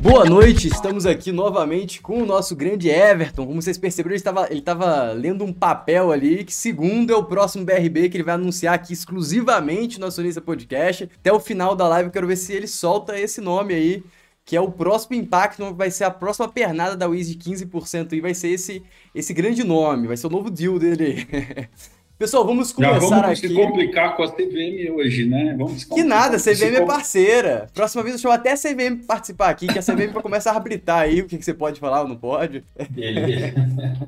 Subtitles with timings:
[0.00, 3.46] Boa noite, estamos aqui novamente com o nosso grande Everton.
[3.46, 4.14] Como vocês perceberam,
[4.50, 8.24] ele estava, ele lendo um papel ali, que segundo é o próximo BRB que ele
[8.24, 11.08] vai anunciar aqui exclusivamente no Acionista Podcast.
[11.20, 14.02] Até o final da live eu quero ver se ele solta esse nome aí,
[14.44, 18.20] que é o próximo impacto, vai ser a próxima pernada da Wiz de 15% e
[18.20, 18.82] vai ser esse,
[19.14, 21.26] esse grande nome, vai ser o novo deal dele.
[22.18, 23.48] Pessoal, vamos começar Já vamos aqui.
[23.48, 25.54] se complicar com a CVM hoje, né?
[25.58, 27.68] Vamos que nada, a CVM é parceira.
[27.74, 30.54] Próxima vez eu chamo até a CVM participar aqui, que a CVM vai começar a
[30.54, 32.64] arbitrar aí o que, que você pode falar ou não pode.
[32.88, 33.52] Beleza.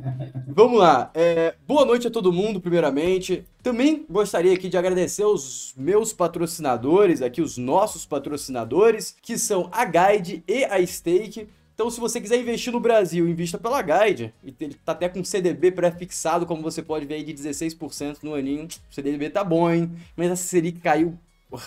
[0.49, 1.11] vamos lá.
[1.15, 3.45] É, boa noite a todo mundo, primeiramente.
[3.63, 9.85] Também gostaria aqui de agradecer os meus patrocinadores, aqui os nossos patrocinadores, que são a
[9.85, 11.47] Guide e a Stake.
[11.79, 14.35] Então, se você quiser investir no Brasil, invista pela Guide.
[14.43, 18.35] E ele tá até com CDB pré-fixado, como você pode ver aí, de 16% no
[18.35, 18.67] aninho.
[18.91, 19.89] O CDB tá bom, hein?
[20.17, 21.17] Mas a Selic caiu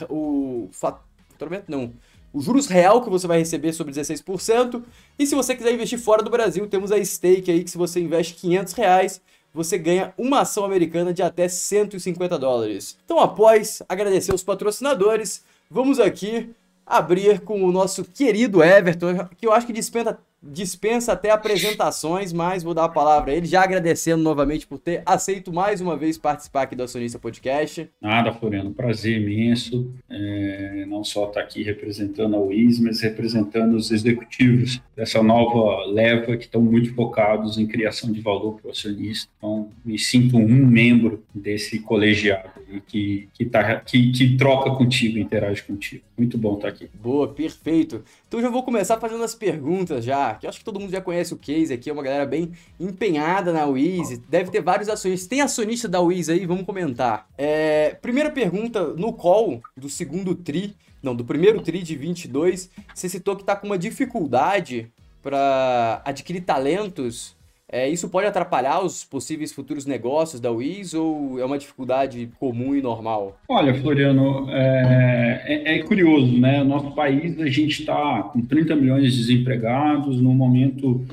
[0.10, 1.94] o, faturamento não.
[2.34, 4.84] O juros real que você vai receber sobre 16%.
[5.18, 8.02] E se você quiser investir fora do Brasil, temos a Stake aí, que se você
[8.02, 9.22] investe 500 reais,
[9.54, 12.98] você ganha uma ação americana de até 150 dólares.
[13.06, 16.54] Então, após agradecer os patrocinadores, vamos aqui
[16.98, 22.64] abrir com o nosso querido Everton, que eu acho que dispensa dispensa até apresentações, mas
[22.64, 26.18] vou dar a palavra a ele, já agradecendo novamente por ter aceito mais uma vez
[26.18, 27.90] participar aqui do Acionista Podcast.
[28.02, 33.92] Nada, Floriano, prazer imenso, é, não só estar aqui representando a UIS, mas representando os
[33.92, 39.30] executivos dessa nova leva que estão muito focados em criação de valor para o acionista.
[39.38, 42.50] Então, me sinto um membro desse colegiado
[42.88, 46.04] que, que, tá, que, que troca contigo, interage contigo.
[46.18, 46.90] Muito bom estar aqui.
[46.94, 48.04] Boa, perfeito.
[48.28, 51.34] Então já vou começar fazendo as perguntas já que acho que todo mundo já conhece
[51.34, 55.28] o case aqui, é uma galera bem empenhada na Wiz, deve ter vários acionistas.
[55.28, 56.46] Tem acionista da Wiz aí?
[56.46, 57.28] Vamos comentar.
[57.38, 63.10] É, primeira pergunta, no call do segundo TRI, não, do primeiro TRI de 22, você
[63.10, 67.36] citou que está com uma dificuldade para adquirir talentos
[67.72, 72.76] é, isso pode atrapalhar os possíveis futuros negócios da Wiz ou é uma dificuldade comum
[72.76, 73.40] e normal?
[73.48, 76.64] Olha, Floriano, é, é, é curioso, né?
[76.64, 81.06] Nosso país, a gente está com 30 milhões de desempregados, num momento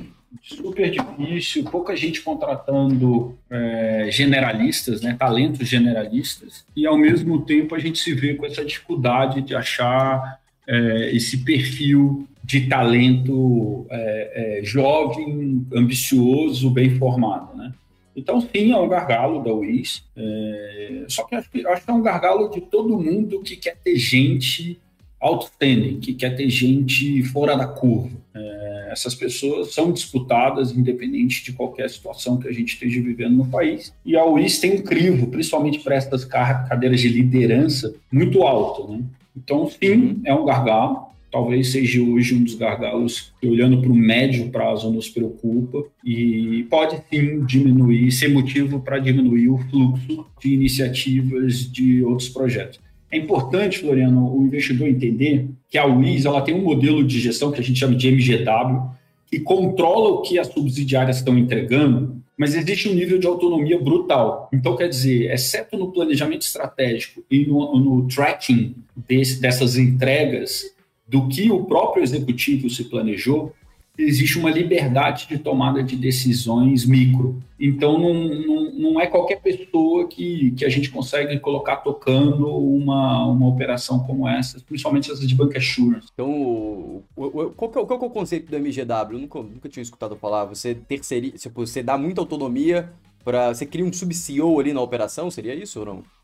[0.43, 7.79] super difícil, pouca gente contratando é, generalistas, né, talentos generalistas, e ao mesmo tempo a
[7.79, 14.65] gente se vê com essa dificuldade de achar é, esse perfil de talento é, é,
[14.65, 17.75] jovem, ambicioso, bem formado, né?
[18.17, 21.95] Então, sim, é um gargalo da UIS, é, só que acho, que acho que é
[21.95, 24.81] um gargalo de todo mundo que quer ter gente
[25.21, 28.17] outstanding, que quer ter gente fora da curva.
[28.35, 33.47] É, essas pessoas são disputadas independente de qualquer situação que a gente esteja vivendo no
[33.47, 33.93] país.
[34.07, 38.91] E a UIS tem um crivo, principalmente para essas cadeiras de liderança, muito alto.
[38.91, 39.03] Né?
[39.37, 40.21] Então, sim, uhum.
[40.25, 44.91] é um gargalo talvez seja hoje um dos gargalos que, olhando para o médio prazo,
[44.91, 52.03] nos preocupa e pode sim diminuir, ser motivo para diminuir o fluxo de iniciativas de
[52.03, 52.81] outros projetos.
[53.11, 57.51] É importante, Floriano, o investidor entender que a WIS ela tem um modelo de gestão
[57.51, 58.91] que a gente chama de MGW,
[59.31, 64.49] que controla o que as subsidiárias estão entregando, mas existe um nível de autonomia brutal.
[64.53, 68.75] Então, quer dizer, exceto no planejamento estratégico e no, no tracking
[69.09, 70.65] desse, dessas entregas,
[71.09, 73.55] do que o próprio executivo se planejou,
[73.99, 77.43] existe uma liberdade de tomada de decisões micro.
[77.59, 83.27] Então, não, não, não, é qualquer pessoa que, que a gente consegue colocar tocando uma,
[83.27, 86.07] uma operação como essa, principalmente essas de bank assurance.
[86.13, 89.15] Então, o, o, qual, que é, qual que é o conceito do MGW?
[89.15, 90.45] Eu nunca, nunca tinha escutado falar.
[90.45, 92.93] Você, terceiriza, você dá muita autonomia
[93.25, 93.53] para...
[93.53, 96.18] Você cria um sub-CEO ali na operação, seria isso ou não?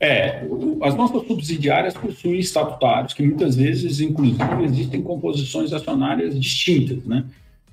[0.00, 0.46] É,
[0.82, 7.24] as nossas subsidiárias possuem estatutários que muitas vezes, inclusive, existem composições acionárias distintas, né?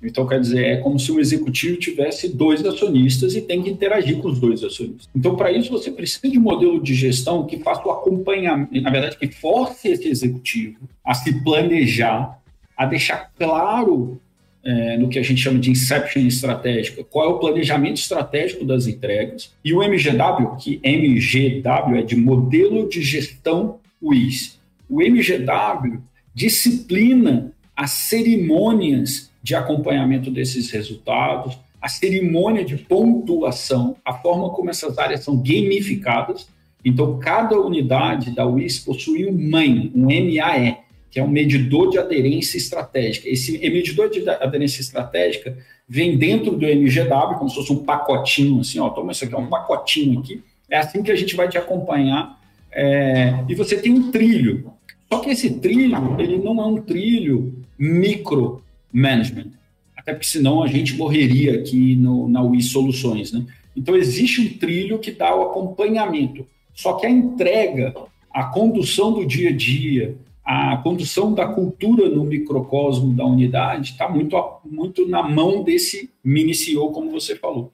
[0.01, 4.17] Então, quer dizer, é como se um executivo tivesse dois acionistas e tem que interagir
[4.17, 5.09] com os dois acionistas.
[5.15, 8.91] Então, para isso, você precisa de um modelo de gestão que faça o acompanhamento, na
[8.91, 12.39] verdade, que force esse executivo a se planejar,
[12.77, 14.19] a deixar claro
[14.65, 18.87] é, no que a gente chama de inception estratégica, qual é o planejamento estratégico das
[18.87, 24.59] entregas, e o MGW, que MGW é de modelo de gestão WIS.
[24.89, 26.01] O MGW
[26.33, 34.97] disciplina as cerimônias de acompanhamento desses resultados, a cerimônia de pontuação, a forma como essas
[34.97, 36.47] áreas são gamificadas.
[36.83, 40.77] Então, cada unidade da WIS possui um MAE, um MAE,
[41.15, 43.29] que é um medidor de aderência estratégica.
[43.29, 45.57] Esse medidor de aderência estratégica
[45.87, 49.37] vem dentro do MGW, como se fosse um pacotinho, assim, ó, toma isso aqui, é
[49.37, 50.43] um pacotinho aqui.
[50.69, 52.37] É assim que a gente vai te acompanhar.
[52.69, 54.73] É, e você tem um trilho.
[55.09, 58.61] Só que esse trilho, ele não é um trilho micro
[58.91, 59.51] management,
[59.95, 63.45] até porque senão a gente morreria aqui no, na UI Soluções, né?
[63.73, 67.95] Então existe um trilho que dá o acompanhamento, só que a entrega,
[68.33, 74.07] a condução do dia a dia, a condução da cultura no microcosmo da unidade está
[74.07, 77.73] muito, muito na mão desse mini CEO, como você falou.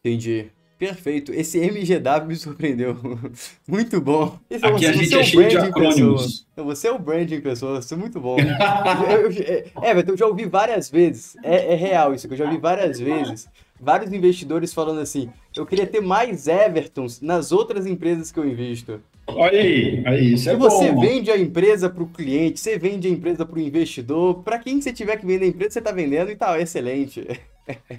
[0.00, 0.46] Entendi.
[0.78, 1.32] Perfeito.
[1.32, 2.98] Esse MGW me surpreendeu.
[3.66, 4.38] Muito bom.
[4.50, 6.46] Esse é Aqui é, a gente é, é cheio de acrônimos.
[6.54, 8.36] Você é o branding pessoa, você é muito bom.
[9.10, 11.34] eu, eu, é, eu já ouvi várias vezes.
[11.42, 13.48] É, é real isso, que eu já ouvi várias vezes.
[13.80, 19.00] Vários investidores falando assim: eu queria ter mais Evertons nas outras empresas que eu invisto.
[19.26, 21.00] Olha aí, aí isso é e você bom.
[21.00, 24.80] vende a empresa para o cliente, você vende a empresa para o investidor, para quem
[24.80, 27.26] você tiver que vender a empresa, você está vendendo e tá excelente.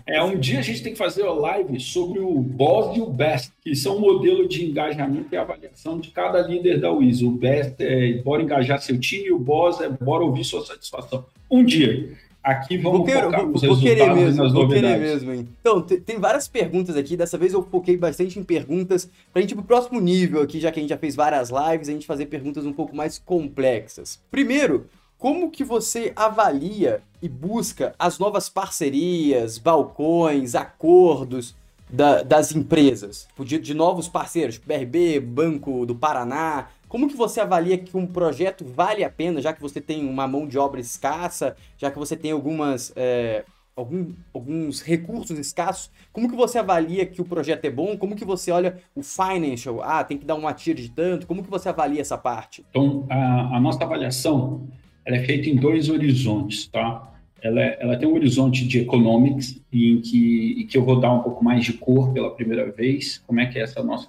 [0.05, 3.05] É, um dia a gente tem que fazer uma live sobre o BOSS e o
[3.09, 7.21] BEST, que são um modelo de engajamento e avaliação de cada líder da WIS.
[7.21, 11.25] O BEST é bora engajar seu time, o BOSS é bora ouvir sua satisfação.
[11.51, 12.15] Um dia.
[12.47, 15.49] Aqui vamos vou, querer, vou, vou querer mesmo, vou querer mesmo, hein?
[15.59, 17.17] Então, tem várias perguntas aqui.
[17.17, 20.71] Dessa vez eu foquei bastante em perguntas pra gente ir pro próximo nível aqui, já
[20.71, 24.17] que a gente já fez várias lives, a gente fazer perguntas um pouco mais complexas.
[24.31, 24.85] Primeiro,
[25.17, 31.53] como que você avalia e busca as novas parcerias, balcões, acordos
[31.89, 33.27] da, das empresas?
[33.39, 38.65] De, de novos parceiros, BRB, Banco do Paraná, como que você avalia que um projeto
[38.65, 42.15] vale a pena, já que você tem uma mão de obra escassa, já que você
[42.15, 43.43] tem algumas, é,
[43.75, 45.91] algum, alguns recursos escassos?
[46.13, 47.97] Como que você avalia que o projeto é bom?
[47.97, 49.81] Como que você olha o financial?
[49.83, 51.27] Ah, tem que dar uma tira de tanto.
[51.27, 52.65] Como que você avalia essa parte?
[52.69, 54.67] Então, a, a nossa avaliação
[55.05, 57.13] é feita em dois horizontes, tá?
[57.41, 61.13] Ela, é, ela tem um horizonte de economics, em que, em que eu vou dar
[61.13, 64.07] um pouco mais de cor pela primeira vez, como é que é essa nossa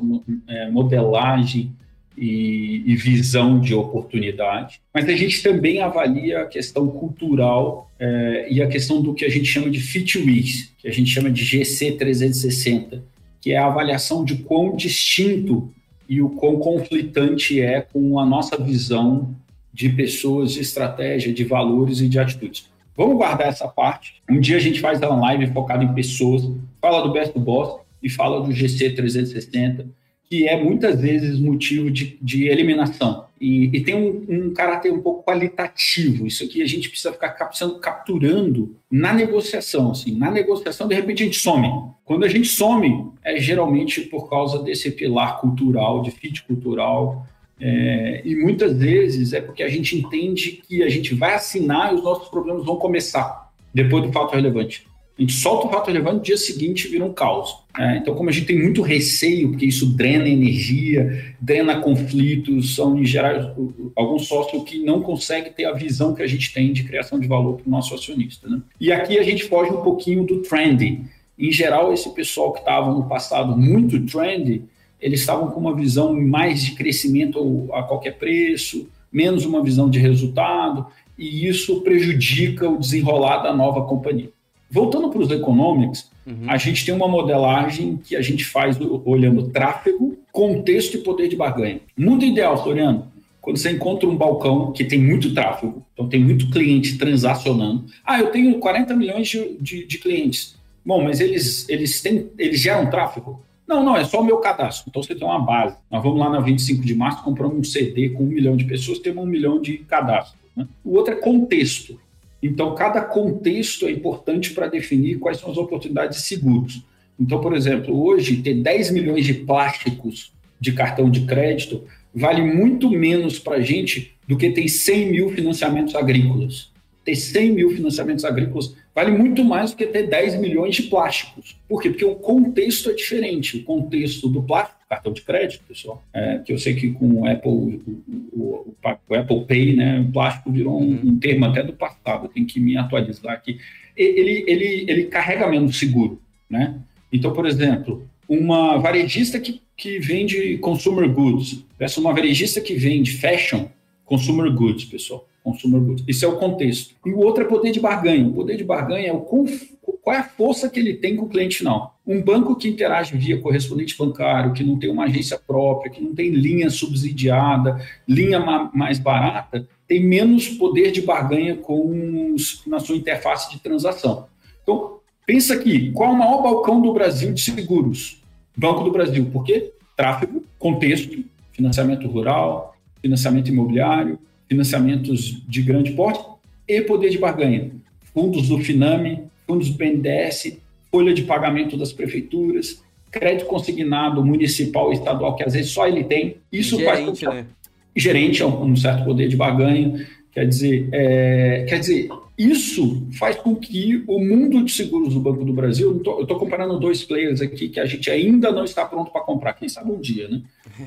[0.48, 1.76] é, modelagem
[2.18, 4.80] e, e, visão de oportunidade.
[4.92, 9.28] Mas a gente também avalia a questão cultural é, e a questão do que a
[9.28, 13.04] gente chama de fit weeks, que a gente chama de GC 360,
[13.40, 15.72] que é a avaliação de quão distinto
[16.08, 19.34] e o quão conflitante é com a nossa visão
[19.72, 22.68] de pessoas, de estratégia, de valores e de atitudes.
[22.96, 24.14] Vamos guardar essa parte.
[24.28, 26.42] Um dia a gente faz uma live focada em pessoas,
[26.80, 29.86] fala do Best Boss e fala do GC 360
[30.28, 33.26] que é muitas vezes motivo de, de eliminação.
[33.40, 36.26] E, e tem um, um, caráter um pouco qualitativo.
[36.26, 39.92] Isso aqui a gente precisa ficar captando, capturando na negociação.
[39.92, 40.16] Assim.
[40.16, 41.68] Na negociação, de repente, a gente some.
[42.04, 47.26] Quando a gente some, é geralmente por causa desse pilar cultural, de fit cultural.
[47.60, 51.96] É, e muitas vezes é porque a gente entende que a gente vai assinar e
[51.96, 54.86] os nossos problemas vão começar depois do fato relevante.
[55.18, 57.56] A gente solta o fato relevante, no dia seguinte vira um caos.
[57.76, 62.96] É, então, como a gente tem muito receio, porque isso drena energia, drena conflitos, são
[62.96, 63.56] em geral
[63.96, 67.26] alguns sócios que não conseguem ter a visão que a gente tem de criação de
[67.26, 68.48] valor para o nosso acionista.
[68.48, 68.62] Né?
[68.80, 71.02] E aqui a gente foge um pouquinho do trend.
[71.36, 74.62] Em geral, esse pessoal que estava no passado muito trend,
[75.00, 79.98] eles estavam com uma visão mais de crescimento a qualquer preço, menos uma visão de
[79.98, 80.86] resultado,
[81.18, 84.30] e isso prejudica o desenrolar da nova companhia.
[84.70, 86.44] Voltando para os economics, uhum.
[86.46, 91.36] a gente tem uma modelagem que a gente faz olhando tráfego, contexto e poder de
[91.36, 91.80] barganha.
[91.96, 93.10] Muito ideal, Floriano,
[93.40, 97.86] quando você encontra um balcão que tem muito tráfego, então tem muito cliente transacionando.
[98.04, 100.54] Ah, eu tenho 40 milhões de, de, de clientes.
[100.84, 103.42] Bom, mas eles, eles, têm, eles geram tráfego?
[103.66, 104.88] Não, não, é só o meu cadastro.
[104.88, 105.76] Então você tem uma base.
[105.90, 108.98] Nós vamos lá na 25 de março, compramos um CD com um milhão de pessoas,
[108.98, 110.38] temos um milhão de cadastros.
[110.56, 110.66] Né?
[110.82, 112.00] O outro é contexto.
[112.42, 116.82] Então, cada contexto é importante para definir quais são as oportunidades de seguros.
[117.18, 122.90] Então, por exemplo, hoje, ter 10 milhões de plásticos de cartão de crédito vale muito
[122.90, 126.70] menos para a gente do que ter 100 mil financiamentos agrícolas.
[127.08, 131.58] Ter 100 mil financiamentos agrícolas vale muito mais do que ter 10 milhões de plásticos.
[131.66, 131.88] Por quê?
[131.88, 133.56] Porque o contexto é diferente.
[133.56, 137.26] O contexto do plástico, cartão de crédito, pessoal, é, que eu sei que com o
[137.26, 138.02] Apple, o,
[138.34, 138.76] o,
[139.08, 142.60] o Apple Pay, né, o plástico virou um, um, termo até do passado, tenho que
[142.60, 143.58] me atualizar aqui.
[143.96, 146.78] Ele, ele, ele carrega menos seguro, né?
[147.10, 153.12] Então, por exemplo, uma varejista que, que vende consumer goods, essa uma varejista que vende
[153.12, 153.64] fashion,
[154.04, 156.04] consumer goods, pessoal consumer goods.
[156.06, 156.94] Isso é o contexto.
[157.04, 158.26] E o outro é poder de barganha.
[158.26, 161.28] O poder de barganha é o qual é a força que ele tem com o
[161.28, 161.98] cliente final.
[162.06, 166.14] Um banco que interage via correspondente bancário, que não tem uma agência própria, que não
[166.14, 168.40] tem linha subsidiada, linha
[168.72, 174.26] mais barata, tem menos poder de barganha com os, na sua interface de transação.
[174.62, 178.22] Então, pensa aqui, qual é o maior balcão do Brasil de seguros?
[178.56, 179.26] Banco do Brasil.
[179.26, 179.72] Por quê?
[179.96, 186.24] Tráfego, contexto, financiamento rural, financiamento imobiliário, financiamentos de grande porte
[186.66, 187.70] e poder de barganha.
[188.14, 190.58] Fundos do Finame, fundos do BNDES,
[190.90, 196.04] folha de pagamento das prefeituras, crédito consignado municipal e estadual, que às vezes só ele
[196.04, 196.36] tem.
[196.52, 197.36] Isso gerente, faz.
[197.36, 197.46] Né?
[197.94, 200.06] Gerente é um, certo poder de barganha.
[200.32, 205.44] Quer dizer, é, quer dizer, isso faz com que o mundo de seguros do Banco
[205.44, 209.10] do Brasil, eu estou comparando dois players aqui que a gente ainda não está pronto
[209.10, 210.42] para comprar, quem sabe um dia, né?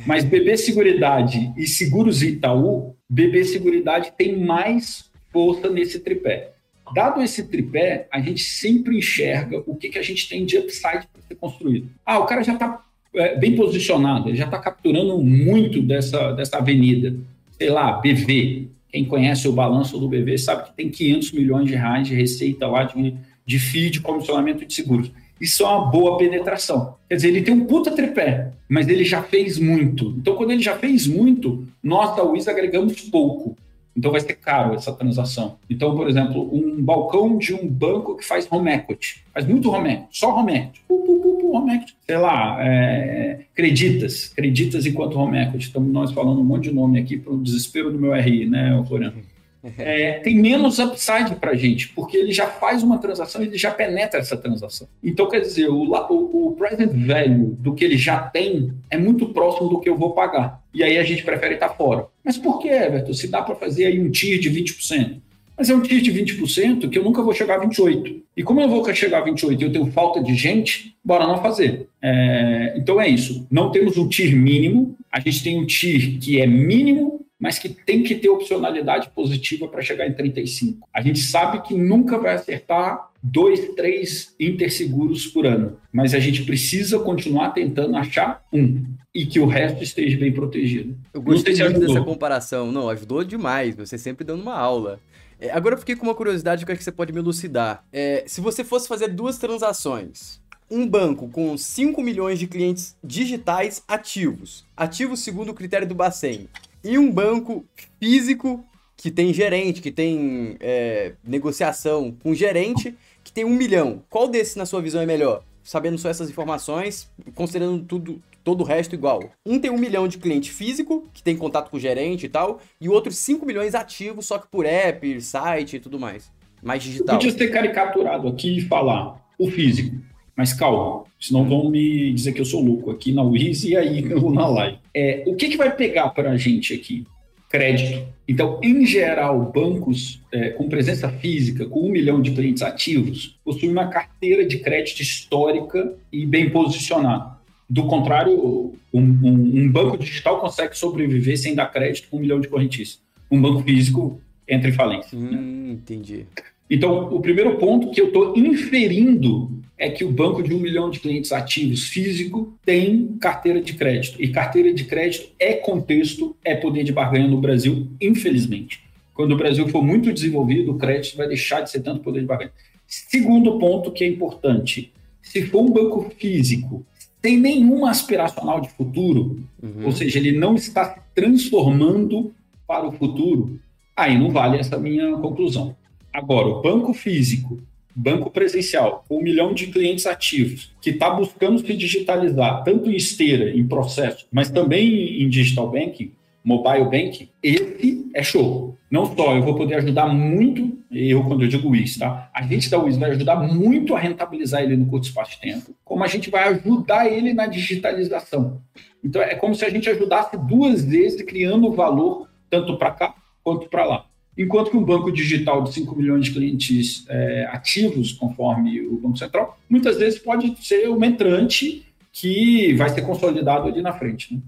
[0.05, 6.51] Mas BB Seguridade e Seguros Itaú, BB Seguridade tem mais força nesse tripé.
[6.93, 11.07] Dado esse tripé, a gente sempre enxerga o que, que a gente tem de upside
[11.11, 11.89] para ser construído.
[12.05, 12.83] Ah, o cara já está
[13.13, 17.15] é, bem posicionado, ele já está capturando muito dessa, dessa avenida.
[17.57, 18.67] Sei lá, BV.
[18.89, 22.67] Quem conhece o balanço do BV sabe que tem 500 milhões de reais de receita
[22.67, 25.09] lá de, de FII, de comissionamento de seguros.
[25.41, 26.95] Isso é uma boa penetração.
[27.09, 30.13] Quer dizer, ele tem um puta tripé, mas ele já fez muito.
[30.17, 33.57] Então, quando ele já fez muito, nós da WIS agregamos pouco.
[33.95, 35.57] Então vai ser caro essa transação.
[35.69, 39.89] Então, por exemplo, um balcão de um banco que faz home equity, faz muito home
[39.89, 41.95] equity, só home equity, home equity.
[42.05, 45.65] sei lá, é, creditas, creditas enquanto home equity.
[45.65, 48.81] Estamos nós falando um monte de nome aqui para o desespero do meu RI, né,
[48.87, 49.15] Floriano?
[49.77, 53.71] é, tem menos upside para a gente, porque ele já faz uma transação, ele já
[53.71, 54.87] penetra essa transação.
[55.03, 59.27] Então, quer dizer, o, o, o present value do que ele já tem é muito
[59.29, 60.61] próximo do que eu vou pagar.
[60.73, 62.07] E aí a gente prefere estar fora.
[62.23, 63.13] Mas por que, Everton?
[63.13, 65.17] Se dá para fazer aí um TIR de 20%.
[65.57, 68.21] Mas é um TIR de 20% que eu nunca vou chegar a 28%.
[68.35, 71.41] E como eu vou chegar a 28% e eu tenho falta de gente, bora não
[71.41, 71.87] fazer.
[72.01, 73.45] É, então é isso.
[73.51, 77.67] Não temos um TIR mínimo, a gente tem um TIR que é mínimo mas que
[77.67, 80.87] tem que ter opcionalidade positiva para chegar em 35.
[80.93, 86.43] A gente sabe que nunca vai acertar dois, três interseguros por ano, mas a gente
[86.43, 90.95] precisa continuar tentando achar um e que o resto esteja bem protegido.
[91.11, 92.71] Eu gostei muito dessa comparação.
[92.71, 93.75] Não, ajudou demais.
[93.75, 94.99] Você sempre dando uma aula.
[95.39, 97.83] É, agora eu fiquei com uma curiosidade que acho que você pode me elucidar.
[97.91, 103.83] É, se você fosse fazer duas transações, um banco com 5 milhões de clientes digitais
[103.87, 106.47] ativos, ativos segundo o critério do Bacen,
[106.83, 107.65] e um banco
[107.99, 108.65] físico
[109.01, 114.03] que tem gerente, que tem é, negociação com gerente, que tem um milhão.
[114.09, 115.43] Qual desses, na sua visão, é melhor?
[115.63, 119.23] Sabendo só essas informações, considerando tudo, todo o resto igual.
[119.45, 122.59] Um tem um milhão de cliente físico, que tem contato com o gerente e tal,
[122.79, 126.31] e o outro 5 milhões ativos, só que por app, site e tudo mais.
[126.61, 127.15] Mais digital.
[127.15, 129.95] Eu podia ter caricaturado aqui e falar o físico.
[130.35, 134.01] Mas calma, senão vão me dizer que eu sou louco aqui na Wiz e aí
[134.33, 134.77] na live.
[134.93, 137.05] É, o que, que vai pegar para a gente aqui?
[137.49, 138.07] Crédito.
[138.27, 143.71] Então, em geral, bancos é, com presença física, com um milhão de clientes ativos, possuem
[143.71, 147.37] uma carteira de crédito histórica e bem posicionada.
[147.69, 152.39] Do contrário, um, um, um, banco digital consegue sobreviver sem dar crédito com um milhão
[152.39, 153.01] de correntistas.
[153.29, 155.17] Um banco físico entra em falência.
[155.17, 155.71] Hum, né?
[155.73, 156.25] Entendi.
[156.71, 160.89] Então, o primeiro ponto que eu estou inferindo é que o banco de um milhão
[160.89, 164.23] de clientes ativos físico tem carteira de crédito.
[164.23, 168.81] E carteira de crédito é contexto, é poder de barganha no Brasil, infelizmente.
[169.13, 172.25] Quando o Brasil for muito desenvolvido, o crédito vai deixar de ser tanto poder de
[172.25, 172.53] barganha.
[172.87, 176.85] Segundo ponto que é importante: se for um banco físico
[177.21, 179.85] sem nenhuma aspiracional de futuro, uhum.
[179.85, 182.33] ou seja, ele não está se transformando
[182.65, 183.59] para o futuro,
[183.95, 185.75] aí não vale essa minha conclusão.
[186.13, 187.61] Agora, o banco físico,
[187.95, 192.95] banco presencial, com um milhão de clientes ativos, que está buscando se digitalizar, tanto em
[192.95, 196.11] esteira, em processo, mas também em digital banking,
[196.43, 198.77] mobile banking, esse é show.
[198.89, 202.29] Não só eu vou poder ajudar muito, eu quando eu digo isso, tá?
[202.33, 205.73] A gente da WIS vai ajudar muito a rentabilizar ele no curto espaço de tempo,
[205.85, 208.61] como a gente vai ajudar ele na digitalização.
[209.03, 213.69] Então é como se a gente ajudasse duas vezes criando valor tanto para cá quanto
[213.69, 214.05] para lá.
[214.37, 219.17] Enquanto que um banco digital de 5 milhões de clientes é, ativos, conforme o Banco
[219.17, 224.33] Central, muitas vezes pode ser uma entrante que vai ser consolidado ali na frente.
[224.33, 224.41] Né?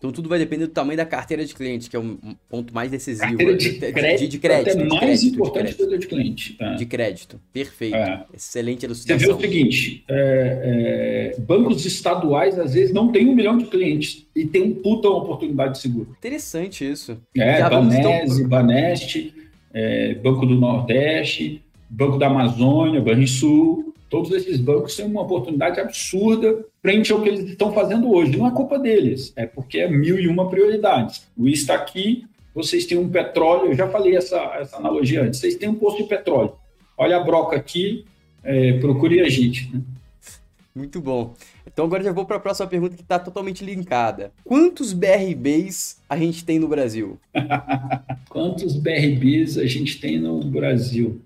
[0.00, 2.16] Então tudo vai depender do tamanho da carteira de cliente, que é um
[2.48, 3.26] ponto mais decisivo.
[3.26, 4.70] Carteira de, de, crédito, de, de crédito.
[4.70, 6.56] É mais crédito, importante que de cliente.
[6.58, 6.74] É.
[6.74, 7.40] De crédito.
[7.52, 7.96] Perfeito.
[7.96, 8.24] É.
[8.34, 9.18] Excelente elucidação.
[9.18, 13.66] Você vê o seguinte, é, é, bancos estaduais às vezes não tem um milhão de
[13.66, 16.16] clientes e tem um puta oportunidade de seguro.
[16.16, 17.18] Interessante isso.
[17.36, 19.34] É, Já Banese, Baneste,
[19.74, 26.66] é, Banco do Nordeste, Banco da Amazônia, Banrisul, todos esses bancos têm uma oportunidade absurda
[26.82, 28.36] frente ao que eles estão fazendo hoje.
[28.36, 31.26] Não é culpa deles, é porque é mil e uma prioridades.
[31.38, 35.38] O I está aqui, vocês têm um petróleo, eu já falei essa, essa analogia antes,
[35.38, 36.52] vocês têm um posto de petróleo.
[36.98, 38.04] Olha a broca aqui,
[38.42, 39.72] é, procure a gente.
[39.72, 39.80] Né?
[40.74, 41.34] Muito bom.
[41.64, 44.32] Então agora já vou para a próxima pergunta que está totalmente linkada.
[44.44, 47.18] Quantos BRBs a gente tem no Brasil?
[48.28, 51.20] Quantos BRBs a gente tem no Brasil?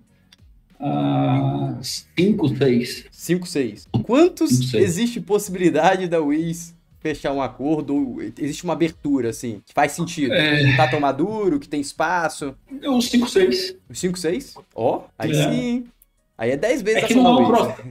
[0.81, 3.07] Ah, cinco, seis.
[3.11, 3.89] Cinco, seis.
[4.03, 4.85] Quantos cinco, seis.
[4.85, 8.17] existe possibilidade da Wiz fechar um acordo?
[8.39, 10.33] Existe uma abertura, assim, que faz sentido?
[10.33, 10.59] É...
[10.59, 12.55] Que não tá tão maduro, que tem espaço?
[12.83, 13.77] É uns cinco, seis.
[13.89, 14.55] Os cinco, seis?
[14.75, 15.51] Ó, oh, aí é.
[15.51, 15.85] sim.
[16.37, 17.83] Aí é 10 vezes é que não é, um processo...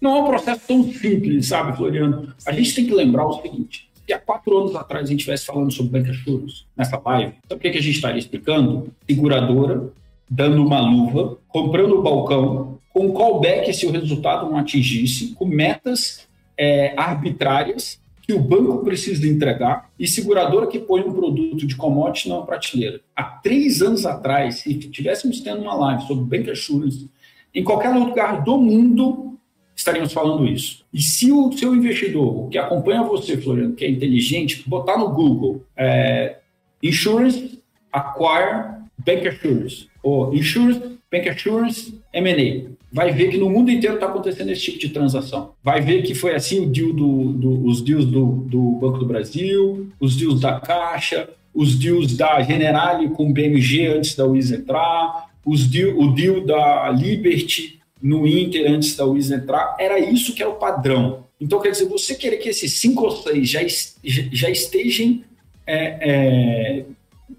[0.00, 2.32] não é um processo tão simples, sabe, Floriano?
[2.46, 5.44] A gente tem que lembrar o seguinte: se há quatro anos atrás a gente estivesse
[5.44, 8.92] falando sobre bancassurance nessa live, sabe o que a gente estaria explicando?
[9.04, 9.92] Seguradora
[10.30, 16.28] dando uma luva, comprando o balcão, com callback se o resultado não atingisse, com metas
[16.56, 22.28] é, arbitrárias que o banco precisa entregar e seguradora que põe um produto de commodity
[22.28, 23.00] na prateleira.
[23.16, 27.10] Há três anos atrás, se tivéssemos tendo uma live sobre Bank Assurance,
[27.54, 29.38] em qualquer lugar do mundo
[29.74, 30.84] estaríamos falando isso.
[30.92, 35.62] E se o seu investidor, que acompanha você, Floriano, que é inteligente, botar no Google
[35.74, 36.38] é,
[36.82, 43.96] Insurance Acquire Bank Assurance, ou Insurance, Bank Assurance, M&A, vai ver que no mundo inteiro
[43.96, 45.52] está acontecendo esse tipo de transação.
[45.62, 49.06] Vai ver que foi assim o deal do, do, os deals do, do Banco do
[49.06, 54.50] Brasil, os deals da Caixa, os deals da Generali com o BMG antes da Wiz
[54.50, 59.76] entrar, os deal, o deal da Liberty no Inter antes da Wiz entrar.
[59.78, 61.24] Era isso que era o padrão.
[61.40, 63.60] Então, quer dizer, você querer que esses cinco ou seis já,
[64.04, 65.20] já estejam
[65.66, 66.84] é, é,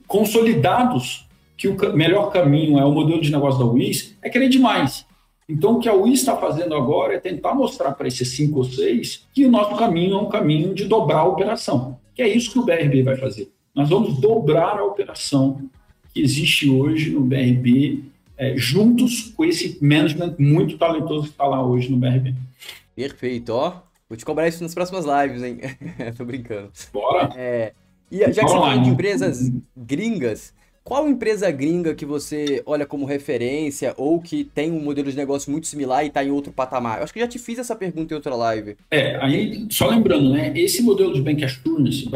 [0.07, 1.25] consolidados
[1.59, 5.05] que o melhor caminho é o modelo de negócio da Wiz, é querer demais.
[5.47, 8.63] Então, o que a Wiz está fazendo agora é tentar mostrar para esses cinco ou
[8.63, 12.49] seis que o nosso caminho é um caminho de dobrar a operação, que é isso
[12.53, 13.51] que o BRB vai fazer.
[13.75, 15.69] Nós vamos dobrar a operação
[16.13, 18.05] que existe hoje no BRB,
[18.37, 22.35] é, juntos com esse management muito talentoso que está lá hoje no BRB.
[22.95, 23.81] Perfeito, ó.
[24.07, 25.59] Vou te cobrar isso nas próximas lives, hein?
[26.15, 26.71] Tô brincando.
[26.93, 27.33] Bora!
[27.35, 27.73] É,
[28.09, 30.53] e já que Bora você falou de empresas gringas,
[30.89, 35.51] qual empresa gringa que você olha como referência ou que tem um modelo de negócio
[35.51, 36.97] muito similar e está em outro patamar?
[36.97, 38.75] Eu acho que já te fiz essa pergunta em outra live.
[38.89, 40.51] É, aí, só lembrando, né?
[40.55, 42.09] Esse modelo de Bank Assurance,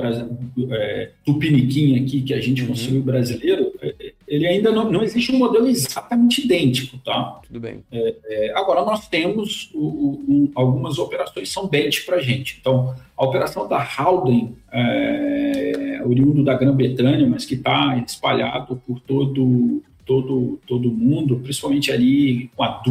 [0.72, 2.70] é, Tupiniquim aqui, que a gente uhum.
[2.70, 7.42] conseguiu brasileiro, é, ele ainda não, não existe um modelo exatamente idêntico, tá?
[7.46, 7.84] Tudo bem.
[7.92, 12.58] É, é, agora, nós temos o, o, algumas operações que são bench para a gente.
[12.60, 19.82] Então, a operação da Howden, é, oriundo da Grã-Bretanha, mas que está espalhado por todo
[20.06, 22.82] todo todo mundo, principalmente ali com a.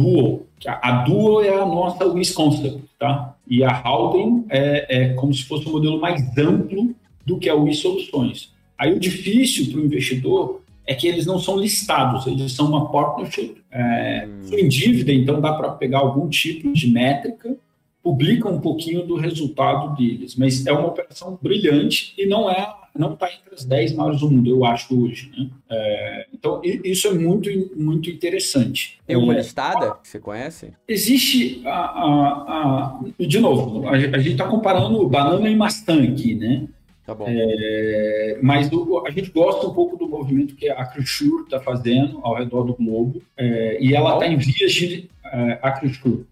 [0.59, 3.35] Que a, Dual é a nossa Wisconsin, tá?
[3.47, 6.95] E a Howden é, é como se fosse um modelo mais amplo
[7.25, 8.51] do que a Wis Soluções.
[8.77, 12.91] Aí o difícil para o investidor é que eles não são listados, eles são uma
[12.91, 14.57] partnership é, hum.
[14.57, 17.55] em dívida, então dá para pegar algum tipo de métrica,
[18.03, 23.13] publica um pouquinho do resultado deles, mas é uma operação brilhante e não é não
[23.13, 25.31] está entre as 10 maiores do mundo, eu acho, hoje.
[25.35, 25.49] Né?
[25.69, 28.99] É, então, isso é muito, muito interessante.
[29.05, 30.73] Tem uma listada que você conhece?
[30.87, 36.35] Existe, a, a, a de novo, a, a gente está comparando banana e maçã aqui,
[36.35, 36.67] né?
[37.05, 37.25] Tá bom.
[37.27, 42.19] É, mas do, a gente gosta um pouco do movimento que a Acrisure está fazendo
[42.23, 43.21] ao redor do globo.
[43.35, 45.09] É, e ela está em vias de.
[45.25, 45.59] É.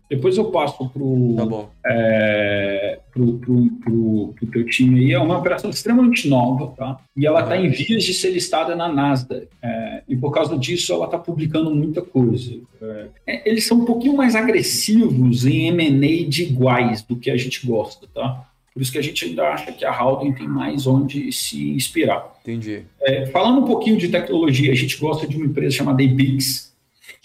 [0.08, 5.12] Depois eu passo para o tá é, pro, pro, pro, pro, teu time aí.
[5.12, 7.00] É uma operação extremamente nova, tá?
[7.18, 9.48] E ela está em vias de ser listada na Nasdaq.
[9.62, 12.60] É, e por causa disso, ela está publicando muita coisa.
[13.26, 17.66] É, eles são um pouquinho mais agressivos em M&A de iguais do que a gente
[17.66, 18.51] gosta, tá?
[18.74, 22.34] Por isso que a gente ainda acha que a Howden tem mais onde se inspirar.
[22.42, 22.84] Entendi.
[23.02, 26.72] É, falando um pouquinho de tecnologia, a gente gosta de uma empresa chamada Ebix,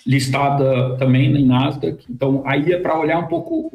[0.04, 2.04] listada também na Nasdaq.
[2.10, 3.70] Então, aí é para olhar um pouco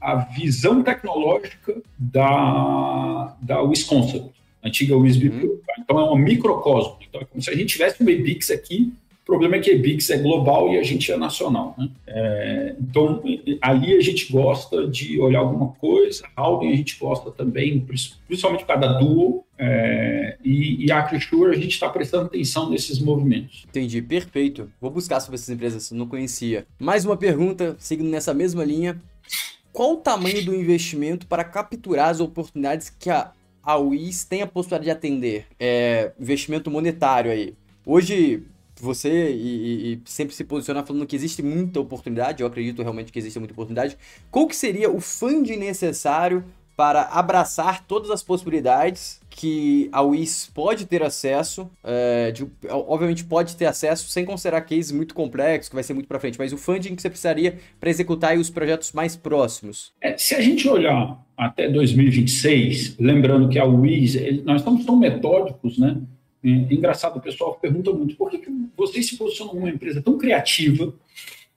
[0.00, 4.30] a visão tecnológica da, da Wisconsin,
[4.62, 5.28] antiga Wisby.
[5.28, 5.58] Uhum.
[5.78, 6.96] Então, é um microcosmo.
[7.08, 8.92] Então, é como se a gente tivesse uma Ebix aqui
[9.24, 11.74] o problema é que a Ebix é global e a gente é nacional.
[11.78, 11.88] Né?
[12.06, 13.22] É, então,
[13.62, 18.66] ali a gente gosta de olhar alguma coisa, Howden a gente gosta também, principalmente por
[18.66, 23.64] causa da Duo, é, e, e a Acrisure a gente está prestando atenção nesses movimentos.
[23.66, 24.70] Entendi, perfeito.
[24.78, 26.66] Vou buscar sobre essas empresas, não conhecia.
[26.78, 29.00] Mais uma pergunta, seguindo nessa mesma linha.
[29.72, 33.32] Qual o tamanho do investimento para capturar as oportunidades que a,
[33.62, 35.46] a UIS tem a possibilidade de atender?
[35.58, 37.54] É, investimento monetário aí.
[37.86, 38.44] Hoje,
[38.80, 43.18] você e, e, sempre se posicionar falando que existe muita oportunidade, eu acredito realmente que
[43.18, 43.96] existe muita oportunidade.
[44.30, 46.44] Qual que seria o funding necessário
[46.76, 53.56] para abraçar todas as possibilidades que a WIS pode ter acesso, é, de, obviamente pode
[53.56, 56.56] ter acesso sem considerar cases muito complexos, que vai ser muito para frente, mas o
[56.56, 59.92] funding que você precisaria para executar os projetos mais próximos?
[60.00, 65.78] É, se a gente olhar até 2026, lembrando que a WIS, nós estamos tão metódicos,
[65.78, 66.00] né?
[66.44, 70.02] É, engraçado, o pessoal pergunta muito por que, que vocês se posicionam como uma empresa
[70.02, 70.92] tão criativa,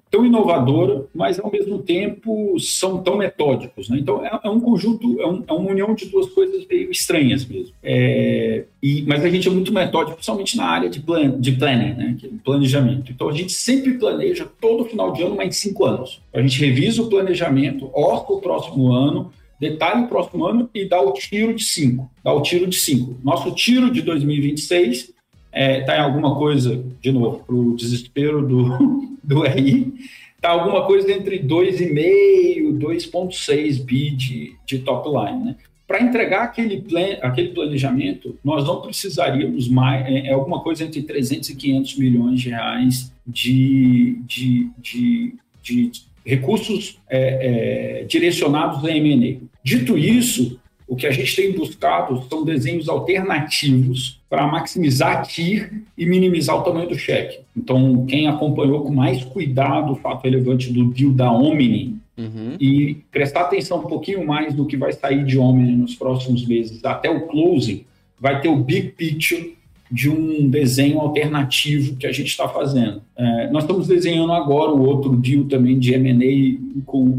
[0.10, 3.90] tão inovadora, mas ao mesmo tempo são tão metódicos.
[3.90, 3.98] Né?
[4.00, 7.46] Então é, é um conjunto, é, um, é, uma união de duas coisas meio estranhas
[7.46, 7.74] mesmo.
[7.84, 11.94] É, e, mas a gente é muito metódico, principalmente na área de, plan, de planning,
[11.94, 12.16] né?
[12.18, 13.12] que é planejamento.
[13.12, 16.22] Então a gente sempre planeja todo final de ano, mais de cinco anos.
[16.34, 21.02] A gente revisa o planejamento, orca o próximo ano, detalhe o próximo ano e dá
[21.02, 22.10] o tiro de cinco.
[22.24, 23.18] Dá o tiro de cinco.
[23.24, 25.14] Nosso tiro de 2026 está
[25.52, 29.94] é, tá em alguma coisa, de novo, para o desespero do, do RI,
[30.36, 35.46] está alguma coisa entre 2,5 e 2,6 bi de, de top line.
[35.46, 35.56] Né?
[35.88, 41.02] Para entregar aquele, plan, aquele planejamento, nós não precisaríamos mais, é, é, alguma coisa entre
[41.02, 45.92] 300 e 500 milhões de reais de, de, de, de
[46.28, 49.38] recursos é, é, direcionados a M&A.
[49.64, 56.06] Dito isso, o que a gente tem buscado são desenhos alternativos para maximizar TIR e
[56.06, 57.40] minimizar o tamanho do cheque.
[57.56, 62.58] Então, quem acompanhou com mais cuidado o fato relevante do deal da Omni uhum.
[62.60, 66.84] e prestar atenção um pouquinho mais no que vai sair de Omni nos próximos meses
[66.84, 67.86] até o closing,
[68.20, 69.56] vai ter o big picture
[69.92, 73.02] de um desenho alternativo que a gente está fazendo.
[73.16, 76.60] É, nós estamos desenhando agora o outro deal também de M&A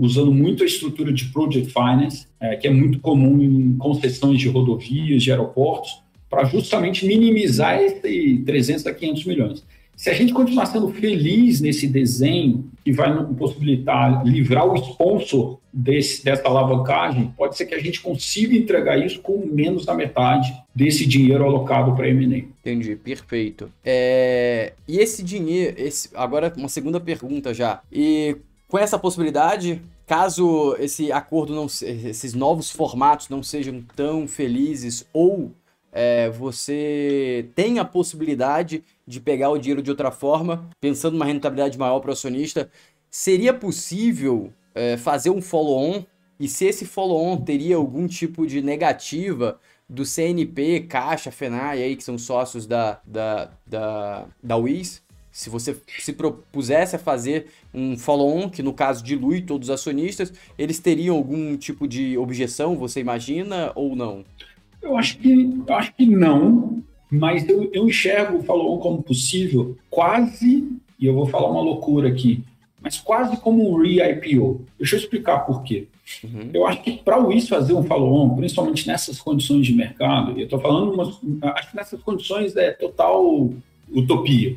[0.00, 4.48] usando muito a estrutura de Project Finance, é, que é muito comum em concessões de
[4.48, 9.64] rodovias, de aeroportos, para justamente minimizar esse 300 a 500 milhões.
[9.98, 16.24] Se a gente continuar sendo feliz nesse desenho, que vai possibilitar livrar o sponsor desse,
[16.24, 21.04] dessa alavancagem, pode ser que a gente consiga entregar isso com menos da metade desse
[21.04, 22.38] dinheiro alocado para M&A.
[22.38, 23.72] Entendi, perfeito.
[23.84, 24.72] É...
[24.86, 26.08] E esse dinheiro, esse...
[26.14, 27.80] agora uma segunda pergunta já.
[27.90, 28.36] E
[28.68, 35.50] com essa possibilidade, caso esse acordo não, esses novos formatos não sejam tão felizes ou
[36.00, 41.76] é, você tem a possibilidade de pegar o dinheiro de outra forma, pensando numa rentabilidade
[41.76, 42.70] maior para o acionista,
[43.10, 46.04] seria possível é, fazer um follow-on?
[46.38, 49.58] E se esse follow-on teria algum tipo de negativa
[49.88, 55.76] do CNP, Caixa, FENAI, aí, que são sócios da, da, da, da WIS, se você
[55.98, 61.16] se propusesse a fazer um follow-on, que no caso dilui todos os acionistas, eles teriam
[61.16, 64.24] algum tipo de objeção, você imagina, ou não?
[64.80, 69.76] Eu acho que, eu acho que não, mas eu, eu enxergo o follow-on como possível,
[69.90, 72.42] quase, e eu vou falar uma loucura aqui,
[72.80, 74.64] mas quase como um re-IPO.
[74.78, 75.88] Deixa eu explicar por quê.
[76.24, 76.50] Uhum.
[76.54, 80.44] Eu acho que para o WIS fazer um follow-on, principalmente nessas condições de mercado, eu
[80.44, 81.18] estou falando, umas,
[81.54, 83.50] acho que nessas condições é total
[83.90, 84.56] utopia.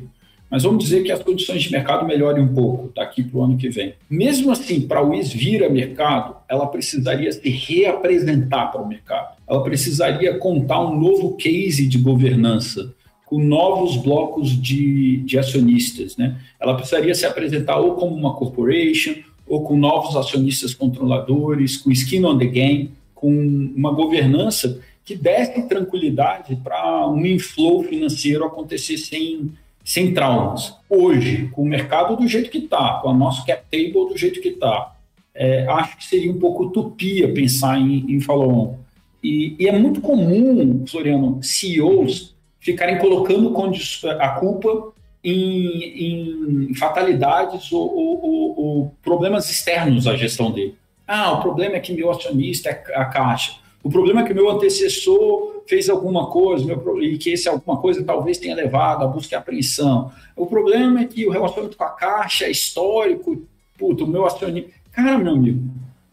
[0.52, 3.56] Mas vamos dizer que as condições de mercado melhorem um pouco daqui para o ano
[3.56, 3.94] que vem.
[4.10, 9.34] Mesmo assim, para o WIS vir a mercado, ela precisaria se reapresentar para o mercado.
[9.48, 16.18] Ela precisaria contar um novo case de governança, com novos blocos de, de acionistas.
[16.18, 16.38] Né?
[16.60, 19.14] Ela precisaria se apresentar ou como uma corporation,
[19.46, 23.32] ou com novos acionistas controladores, com skin on the game, com
[23.74, 29.50] uma governança que desse tranquilidade para um inflow financeiro acontecer sem
[29.84, 30.74] sem traumas.
[30.88, 34.40] Hoje, com o mercado do jeito que está, com o nosso cap table do jeito
[34.40, 34.92] que está,
[35.34, 38.76] é, acho que seria um pouco utopia pensar em, em follow-on.
[39.22, 43.54] E, e, é muito comum, Floriano, CEOs ficarem colocando
[44.20, 44.92] a culpa
[45.22, 50.76] em, em fatalidades ou, ou, ou, problemas externos à gestão dele.
[51.06, 53.61] Ah, o problema é que meu acionista é a caixa.
[53.82, 58.04] O problema é que meu antecessor fez alguma coisa meu, e que esse alguma coisa
[58.04, 60.12] talvez tenha levado à busca e apreensão.
[60.36, 63.44] O problema é que o relacionamento com a caixa é histórico.
[63.76, 64.70] Puta, o meu acionista.
[64.92, 65.62] Cara, meu amigo,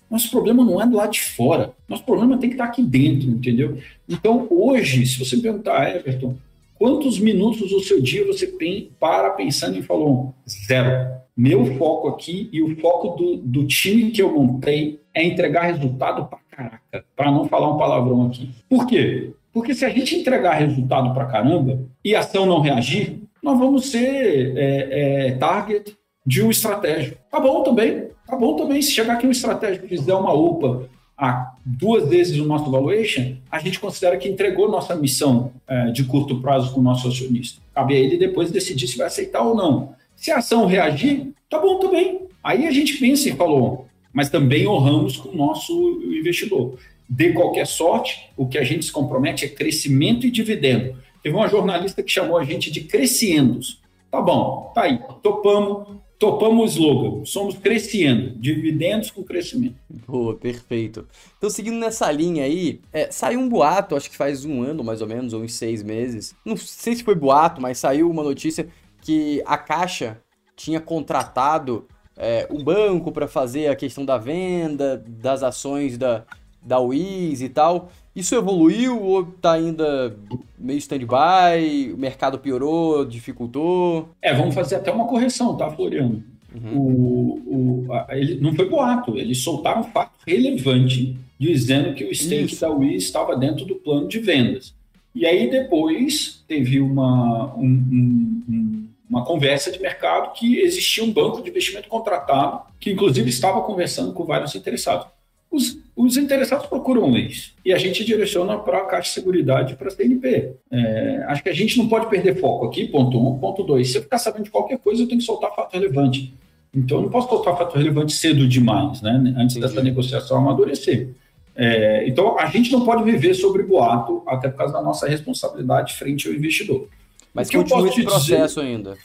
[0.10, 1.74] nosso problema não é do lado de fora.
[1.88, 3.78] Nosso problema tem que estar aqui dentro, entendeu?
[4.08, 6.36] Então, hoje, se você perguntar, Everton,
[6.76, 11.20] quantos minutos do seu dia você tem para pensando em falou Zero.
[11.38, 16.26] Meu foco aqui e o foco do, do time que eu montei é entregar resultado
[16.26, 18.50] para caraca, para não falar um palavrão aqui.
[18.68, 19.32] Por quê?
[19.54, 23.90] Porque se a gente entregar resultado para caramba e a ação não reagir, nós vamos
[23.90, 25.96] ser é, é, target
[26.26, 27.18] de um estratégico.
[27.32, 28.82] Tá bom também, tá bom também.
[28.82, 33.36] Se chegar aqui um estratégico e fizer uma UPA a duas vezes o nosso valuation,
[33.52, 37.62] a gente considera que entregou nossa missão é, de curto prazo com o nosso acionista.
[37.74, 39.94] Cabe a ele depois decidir se vai aceitar ou não.
[40.16, 42.22] Se a ação reagir, tá bom também.
[42.44, 46.78] Aí a gente pensa e falou, mas também honramos com o nosso investidor.
[47.08, 50.96] dê qualquer sorte, o que a gente se compromete é crescimento e dividendo.
[51.24, 53.82] Teve uma jornalista que chamou a gente de cresciendos.
[54.12, 59.76] Tá bom, tá aí, topamos, topamos o slogan, somos crescendo, dividendos com crescimento.
[60.08, 61.08] Boa, perfeito.
[61.38, 65.02] Então, seguindo nessa linha aí, é, saiu um boato, acho que faz um ano mais
[65.02, 66.36] ou menos, ou uns seis meses.
[66.44, 68.68] Não sei se foi boato, mas saiu uma notícia
[69.02, 70.22] que a Caixa
[70.56, 71.88] tinha contratado
[72.20, 76.24] é, o banco para fazer a questão da venda das ações da,
[76.62, 77.90] da Wiz e tal.
[78.14, 80.16] Isso evoluiu ou tá ainda
[80.58, 81.94] meio stand-by?
[81.94, 84.10] O mercado piorou, dificultou?
[84.22, 86.22] É, vamos fazer até uma correção, tá, Floriano?
[86.54, 86.78] Uhum.
[86.78, 92.14] O, o, a, ele, não foi boato, eles soltaram um fato relevante dizendo que o
[92.14, 92.62] stake Isso.
[92.62, 94.74] da Wiz estava dentro do plano de vendas.
[95.16, 98.79] E aí depois teve uma, um, um,
[99.10, 104.14] uma conversa de mercado que existia um banco de investimento contratado, que inclusive estava conversando
[104.14, 105.08] com vários interessados.
[105.52, 109.88] Os, os interessados procuram isso e a gente direciona para a Caixa de Seguridade para
[109.88, 110.54] a CNP.
[110.72, 113.40] É, acho que a gente não pode perder foco aqui, ponto um.
[113.40, 116.34] Ponto dois, se eu ficar sabendo de qualquer coisa, eu tenho que soltar fato relevante.
[116.72, 119.12] Então, eu não posso soltar fato relevante cedo demais, né?
[119.38, 119.60] antes Entendi.
[119.62, 121.10] dessa negociação amadurecer.
[121.56, 125.96] É, então, a gente não pode viver sobre boato, até por causa da nossa responsabilidade
[125.96, 126.88] frente ao investidor.
[127.34, 128.62] Mas que continua esse processo dizer...
[128.62, 128.98] ainda.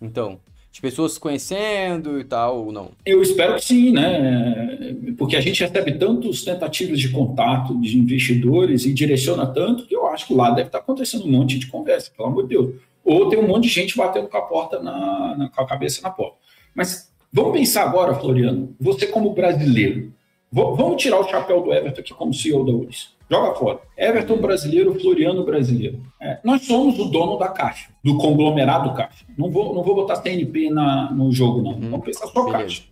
[0.00, 0.38] Então
[0.76, 2.90] de pessoas se conhecendo e tal, ou não?
[3.06, 4.94] Eu espero que sim, né?
[5.16, 10.06] Porque a gente recebe tantos tentativas de contato de investidores e direciona tanto que eu
[10.08, 12.74] acho que lá deve estar acontecendo um monte de conversa, pelo amor de Deus.
[13.02, 16.02] Ou tem um monte de gente batendo com a porta na, na com a cabeça
[16.02, 16.36] na porta.
[16.74, 20.12] Mas vamos pensar agora, Floriano, você como brasileiro,
[20.52, 23.15] vamos tirar o chapéu do Everton aqui como CEO da URIS.
[23.30, 23.80] Joga fora.
[23.96, 26.00] Everton brasileiro, Floriano brasileiro.
[26.20, 29.24] É, nós somos o dono da Caixa, do conglomerado Caixa.
[29.36, 31.72] Não vou, não vou botar CNP na, no jogo, não.
[31.72, 31.90] Uhum.
[31.90, 32.58] Vamos pensar só Beleza.
[32.58, 32.82] Caixa.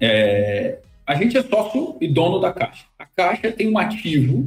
[0.00, 2.86] É, a gente é sócio e dono da Caixa.
[2.98, 4.44] A Caixa tem um ativo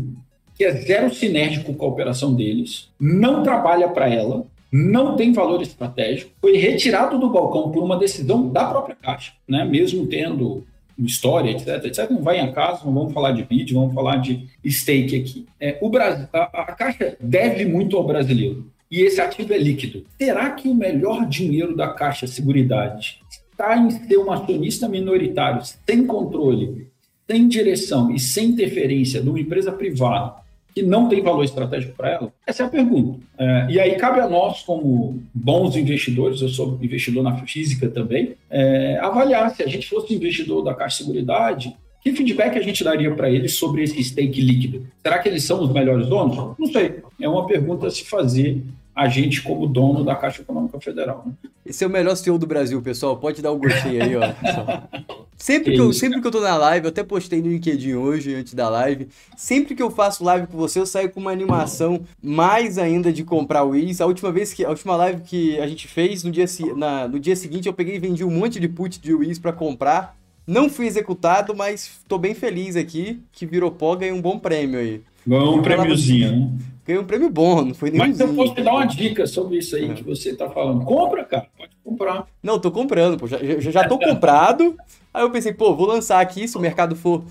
[0.55, 5.61] que é zero sinérgico com a operação deles, não trabalha para ela, não tem valor
[5.61, 9.63] estratégico, foi retirado do balcão por uma decisão da própria Caixa, né?
[9.63, 10.65] mesmo tendo
[10.99, 12.09] história, etc, etc.
[12.09, 15.45] Não vai em casa, não vamos falar de vídeo, vamos falar de stake aqui.
[15.59, 20.05] É, o Brasil, a, a Caixa deve muito ao brasileiro e esse ativo é líquido.
[20.17, 26.05] Será que o melhor dinheiro da Caixa Seguridade está em ser um acionista minoritário, sem
[26.05, 26.87] controle,
[27.29, 30.46] sem direção e sem interferência de uma empresa privada
[30.77, 32.33] que não tem valor estratégico para ela?
[32.45, 33.19] Essa é a pergunta.
[33.37, 38.35] É, e aí cabe a nós, como bons investidores, eu sou investidor na física também,
[38.47, 43.13] é, avaliar se a gente fosse investidor da Caixa Seguridade, que feedback a gente daria
[43.15, 44.85] para eles sobre esse stake líquido?
[45.01, 46.55] Será que eles são os melhores donos?
[46.59, 46.99] Não sei.
[47.19, 48.61] É uma pergunta a se fazer
[48.97, 51.23] a gente como dono da Caixa Econômica Federal.
[51.27, 51.33] Né?
[51.63, 53.15] Esse é o melhor CEO do Brasil, pessoal.
[53.15, 54.21] Pode dar o um gostei aí, ó.
[55.37, 58.33] Sempre que, eu, sempre que eu tô na live, eu até postei no LinkedIn hoje,
[58.33, 59.07] antes da live.
[59.37, 63.23] Sempre que eu faço live com você, eu saio com uma animação mais ainda de
[63.23, 64.01] comprar o Wiz.
[64.01, 64.65] A última vez que.
[64.65, 67.97] A última live que a gente fez, no dia, na, no dia seguinte, eu peguei
[67.97, 70.17] e vendi um monte de put de Wiz para comprar.
[70.45, 74.79] Não fui executado, mas tô bem feliz aqui que virou pó, ganhei um bom prêmio
[74.79, 75.01] aí.
[75.25, 76.51] Ganhou um prêmiozinho, né?
[76.87, 78.07] Ganhei um prêmio bom, não foi nenhum.
[78.07, 79.93] Mas eu posso te dar uma dica sobre isso aí é.
[79.93, 80.85] que você tá falando.
[80.85, 82.25] Compra, cara, pode comprar.
[82.41, 83.27] Não, tô comprando, pô.
[83.27, 84.77] Já, já, já tô comprado.
[85.13, 87.25] Aí eu pensei, pô, vou lançar aqui, se o mercado for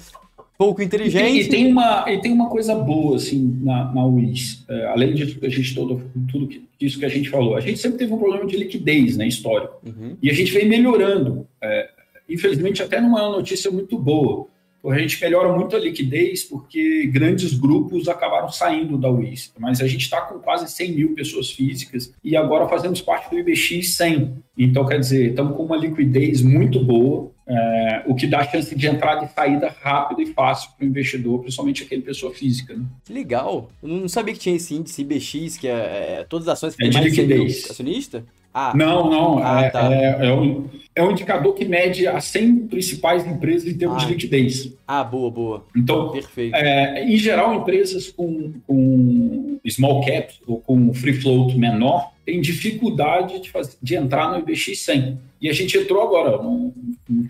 [0.59, 1.40] pouco inteligente.
[1.40, 4.62] E tem, e tem uma, e tem uma coisa boa, assim, na, na Wiz.
[4.69, 7.57] É, além disso que a gente todo, tudo que, isso que a gente falou.
[7.57, 9.81] A gente sempre teve um problema de liquidez, né, histórico.
[9.87, 10.19] Uhum.
[10.23, 11.47] E a gente vem melhorando.
[11.62, 11.88] É,
[12.29, 14.49] infelizmente, até não é uma notícia muito boa
[14.90, 19.53] a gente melhora muito a liquidez porque grandes grupos acabaram saindo da Wiz.
[19.59, 23.38] Mas a gente está com quase 100 mil pessoas físicas e agora fazemos parte do
[23.38, 24.46] IBX 100.
[24.59, 28.87] Então, quer dizer, estamos com uma liquidez muito boa, é, o que dá chance de
[28.87, 32.75] entrada e saída rápida e fácil para o investidor, principalmente aquele pessoa física.
[32.75, 32.85] Né?
[33.09, 33.70] Legal.
[33.83, 36.83] Eu não sabia que tinha esse índice IBX, que é, é todas as ações que
[36.83, 37.70] é tem mais de liquidez.
[37.70, 38.25] acionista?
[38.59, 39.38] Ah, não, não.
[39.45, 39.92] Ah, é, tá.
[39.92, 40.64] é, é, um,
[40.95, 44.73] é um indicador que mede as 100 principais empresas em termos ah, de liquidez.
[44.88, 45.66] Ah, boa, boa.
[45.77, 46.57] Então, Perfeito.
[46.57, 53.42] É, em geral, empresas com, com small caps ou com free float menor têm dificuldade
[53.42, 55.19] de, fazer, de entrar no IBX 100.
[55.38, 56.40] E a gente entrou agora,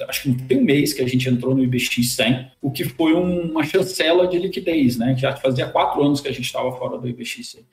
[0.08, 2.84] acho que não tem um mês que a gente entrou no IBX 100, o que
[2.84, 5.16] foi uma chancela de liquidez, né?
[5.18, 7.64] Já fazia quatro anos que a gente estava fora do IBX 100.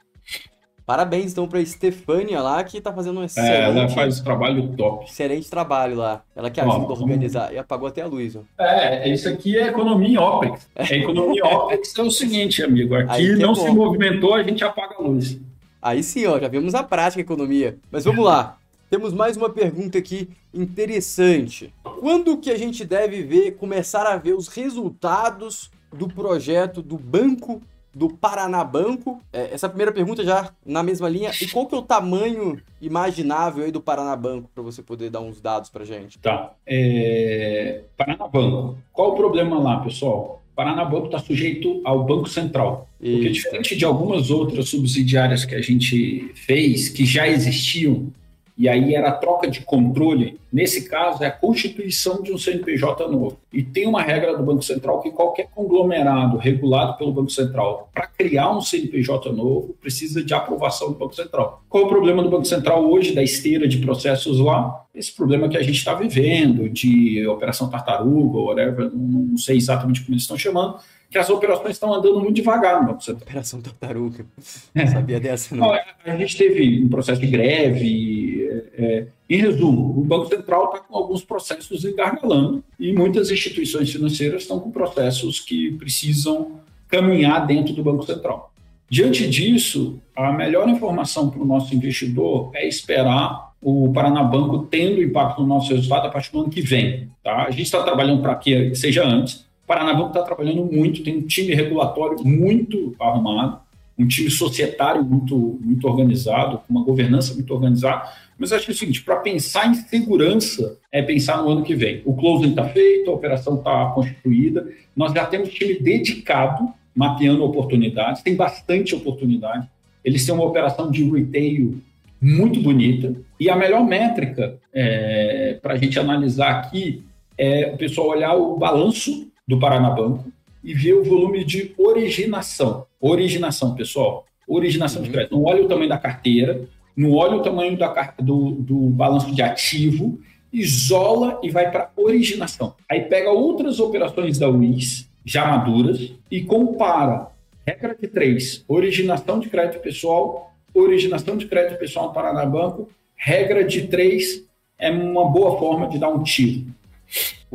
[0.85, 3.51] Parabéns, então, pra Estefânia lá, que tá fazendo um excelente...
[3.51, 5.05] É, ela faz um trabalho top.
[5.05, 6.23] Excelente trabalho lá.
[6.35, 7.53] Ela que ajuda a organizar.
[7.53, 8.41] E apagou até a luz, ó.
[8.61, 10.67] É, isso aqui é economia em OPEX.
[10.75, 12.95] É economia em OPEX é o seguinte, amigo.
[12.95, 15.39] Aqui é não é se movimentou, a gente apaga a luz.
[15.81, 17.77] Aí sim, ó, já vimos a prática economia.
[17.89, 18.57] Mas vamos lá.
[18.89, 21.73] Temos mais uma pergunta aqui interessante.
[21.99, 27.61] Quando que a gente deve ver, começar a ver os resultados do projeto do Banco
[27.93, 29.21] do Paraná Banco?
[29.31, 31.31] É, essa primeira pergunta já na mesma linha.
[31.41, 35.21] E qual que é o tamanho imaginável aí do Paraná Banco para você poder dar
[35.21, 36.17] uns dados para gente?
[36.19, 36.53] Tá.
[36.65, 37.81] É...
[37.97, 38.77] Paraná Banco.
[38.91, 40.41] Qual o problema lá, pessoal?
[40.55, 42.87] Paraná Banco está sujeito ao Banco Central.
[42.99, 48.11] Porque diferente de algumas outras subsidiárias que a gente fez, que já existiam
[48.57, 50.39] e aí era a troca de controle.
[50.51, 53.39] Nesse caso, é a constituição de um CNPJ novo.
[53.51, 58.05] E tem uma regra do Banco Central que qualquer conglomerado regulado pelo Banco Central, para
[58.05, 61.63] criar um CNPJ novo, precisa de aprovação do Banco Central.
[61.67, 64.85] Qual é o problema do Banco Central hoje, da esteira de processos lá?
[64.93, 70.13] Esse problema que a gente está vivendo, de operação tartaruga, whatever, não sei exatamente como
[70.13, 70.77] eles estão chamando,
[71.13, 73.23] que as operações estão andando muito devagar no Banco Central.
[73.23, 74.25] Operação Tartaruga.
[74.73, 75.71] Não sabia dessa, não.
[75.71, 78.49] A gente teve um processo de greve.
[78.49, 83.91] É, é, em resumo, o Banco Central está com alguns processos engargalando e muitas instituições
[83.91, 88.51] financeiras estão com processos que precisam caminhar dentro do Banco Central.
[88.89, 95.01] Diante disso, a melhor informação para o nosso investidor é esperar o Paraná Banco tendo
[95.01, 97.09] impacto no nosso resultado a partir do ano que vem.
[97.23, 97.45] Tá?
[97.45, 101.53] A gente está trabalhando para que seja antes, Paranabanco está trabalhando muito, tem um time
[101.53, 103.59] regulatório muito arrumado,
[103.97, 108.09] um time societário muito, muito organizado, uma governança muito organizada.
[108.37, 111.75] Mas acho que é o seguinte: para pensar em segurança, é pensar no ano que
[111.75, 112.01] vem.
[112.05, 118.21] O closing está feito, a operação está constituída, nós já temos time dedicado, mapeando oportunidades,
[118.21, 119.67] tem bastante oportunidade.
[120.03, 121.81] Eles têm uma operação de retail
[122.21, 123.15] muito bonita.
[123.39, 127.03] E a melhor métrica é, para a gente analisar aqui
[127.37, 130.31] é o pessoal olhar o balanço do Paraná Banco
[130.63, 132.85] e ver o volume de originação.
[132.99, 134.25] Originação, pessoal.
[134.47, 135.07] Originação uhum.
[135.07, 135.35] de crédito.
[135.35, 139.41] Não olha o tamanho da carteira, não olha o tamanho da, do, do balanço de
[139.41, 140.19] ativo,
[140.51, 142.75] isola e vai para originação.
[142.87, 147.27] Aí pega outras operações da UIS, já maduras, e compara.
[147.65, 152.89] Regra de três: originação de crédito pessoal, originação de crédito pessoal no Paraná Banco.
[153.15, 154.43] Regra de três
[154.77, 156.67] é uma boa forma de dar um tiro.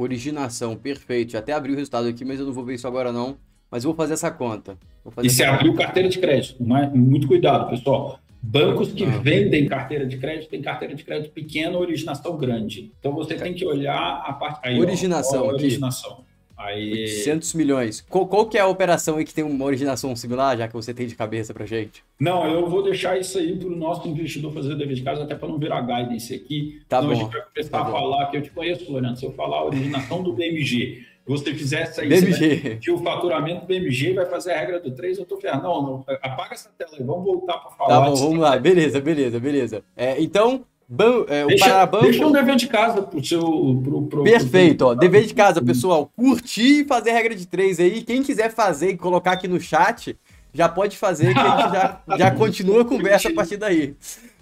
[0.00, 1.32] Originação, perfeito.
[1.32, 3.37] Já até abri o resultado aqui, mas eu não vou ver isso agora não.
[3.68, 4.78] Mas eu vou fazer essa conta.
[5.11, 6.62] Fazer e você abriu carteira de crédito.
[6.94, 8.20] Muito cuidado, pessoal.
[8.40, 12.92] Bancos que ah, vendem carteira de crédito têm carteira de crédito pequena originação grande.
[13.00, 14.61] Então você tem que olhar a parte.
[14.62, 15.42] Aí, originação.
[15.42, 16.24] Ó, ó, originação.
[16.58, 16.90] Aí...
[16.90, 18.04] 800 milhões.
[18.10, 20.92] Qual, qual, que é a operação aí que tem uma originação similar, já que você
[20.92, 22.02] tem de cabeça pra gente?
[22.20, 25.22] Não, eu vou deixar isso aí para o nosso investidor fazer o dever de casa,
[25.22, 26.82] até para não virar guidance aqui.
[26.88, 27.12] Tá bom.
[27.12, 29.58] a gente vai começar tá a falar, que eu te conheço, Floriano, se eu falar
[29.58, 32.78] a originação do BMG, você fizesse aí, BMG.
[32.80, 35.62] que o faturamento do BMG vai fazer a regra do 3, eu tô ferrado.
[35.62, 38.00] Não, não, apaga essa tela aí, vamos voltar para falar.
[38.00, 39.84] Tá bom, vamos lá, beleza, beleza, beleza.
[39.96, 43.42] É, então, Ban é, o deixa, Deixa um dever de casa pro seu.
[43.85, 44.87] Pro, pro, Perfeito, pro...
[44.88, 44.94] ó.
[44.94, 46.11] Dever de casa, pessoal.
[46.16, 48.03] Curtir e fazer a regra de três aí.
[48.03, 50.16] Quem quiser fazer e colocar aqui no chat,
[50.55, 53.94] já pode fazer, que a gente já, já continua a conversa a partir daí.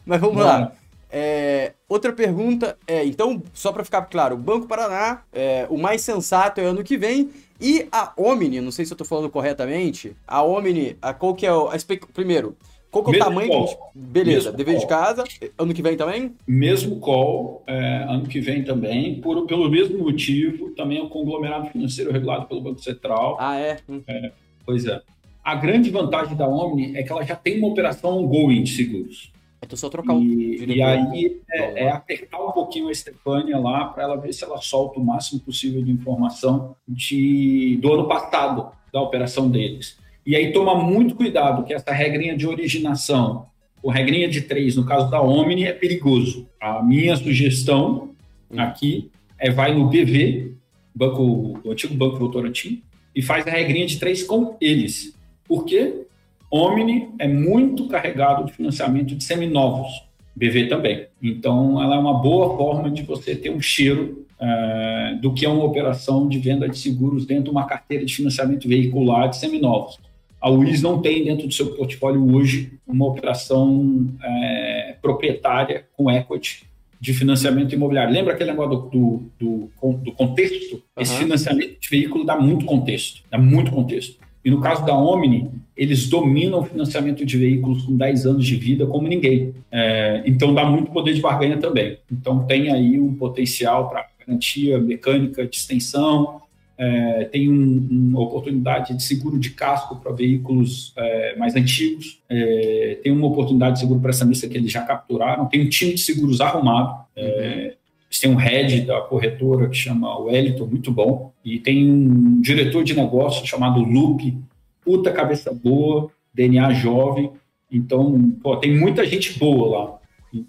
[0.04, 0.46] Mas vamos Mano.
[0.48, 0.72] lá.
[1.10, 6.02] É, outra pergunta é, então, só para ficar claro, o Banco Paraná, é, o mais
[6.02, 7.30] sensato é ano que vem,
[7.60, 11.46] e a Omni, não sei se eu estou falando corretamente, a Omni, a, qual que
[11.46, 11.68] é o...
[11.68, 11.76] A,
[12.12, 12.56] primeiro,
[12.90, 13.48] qual que é o Mesmo tamanho?
[13.48, 13.92] Call.
[13.94, 14.80] Beleza, Mesmo dever call.
[14.80, 15.24] de casa,
[15.58, 16.34] ano que vem também?
[16.46, 21.68] Mesmo call, é, ano que vem também, por, pelo mesmo motivo, também é um conglomerado
[21.70, 23.36] financeiro regulado pelo Banco Central.
[23.38, 23.78] Ah, é?
[23.88, 24.02] Hum.
[24.06, 24.32] é
[24.64, 25.00] pois é.
[25.44, 29.30] A grande vantagem da Omni é que ela já tem uma operação ongoing de seguros.
[29.62, 33.86] Então só trocar o E, e aí é, é, apertar um pouquinho a Estefânia lá
[33.86, 38.70] para ela ver se ela solta o máximo possível de informação de, do ano passado
[38.92, 39.98] da operação deles.
[40.26, 43.46] E aí toma muito cuidado que essa regrinha de originação,
[43.80, 46.48] ou regrinha de três, no caso da Omni, é perigoso.
[46.60, 48.10] A minha sugestão
[48.50, 48.58] hum.
[48.60, 49.08] aqui
[49.38, 50.54] é vai no BV,
[50.92, 52.82] banco, o antigo Banco Votorantim,
[53.14, 55.16] e faz a regrinha de três com eles.
[55.44, 56.06] Por quê?
[56.50, 61.06] Omni é muito carregado de financiamento de seminovos, BV também.
[61.22, 65.48] Então, ela é uma boa forma de você ter um cheiro uh, do que é
[65.48, 69.98] uma operação de venda de seguros dentro de uma carteira de financiamento veicular de seminovos.
[70.40, 76.66] A UIS não tem dentro do seu portfólio hoje uma operação é, proprietária com equity
[77.00, 78.12] de financiamento imobiliário.
[78.12, 80.74] Lembra aquele negócio do, do, do, do contexto?
[80.74, 80.80] Uhum.
[80.98, 84.18] Esse financiamento de veículo dá muito contexto, dá muito contexto.
[84.44, 88.54] E no caso da Omni, eles dominam o financiamento de veículos com 10 anos de
[88.54, 89.52] vida como ninguém.
[89.72, 91.98] É, então dá muito poder de barganha também.
[92.10, 96.42] Então tem aí um potencial para garantia mecânica de extensão,
[96.78, 102.98] é, tem um, uma oportunidade de seguro de casco para veículos é, mais antigos, é,
[103.02, 105.94] tem uma oportunidade de seguro para essa missa que eles já capturaram, tem um time
[105.94, 107.74] de seguros arrumado, é,
[108.08, 112.84] Eles têm um head da corretora que chama Wellington, muito bom, e tem um diretor
[112.84, 114.36] de negócio chamado Lupe,
[114.84, 117.30] puta cabeça boa, DNA jovem.
[117.70, 119.95] Então, pô, tem muita gente boa lá.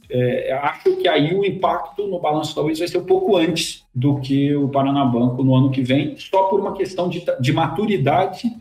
[0.09, 4.19] É, acho que aí o impacto no balanço talvez vai ser um pouco antes do
[4.19, 8.51] que o Paranabanco no ano que vem, só por uma questão de, de maturidade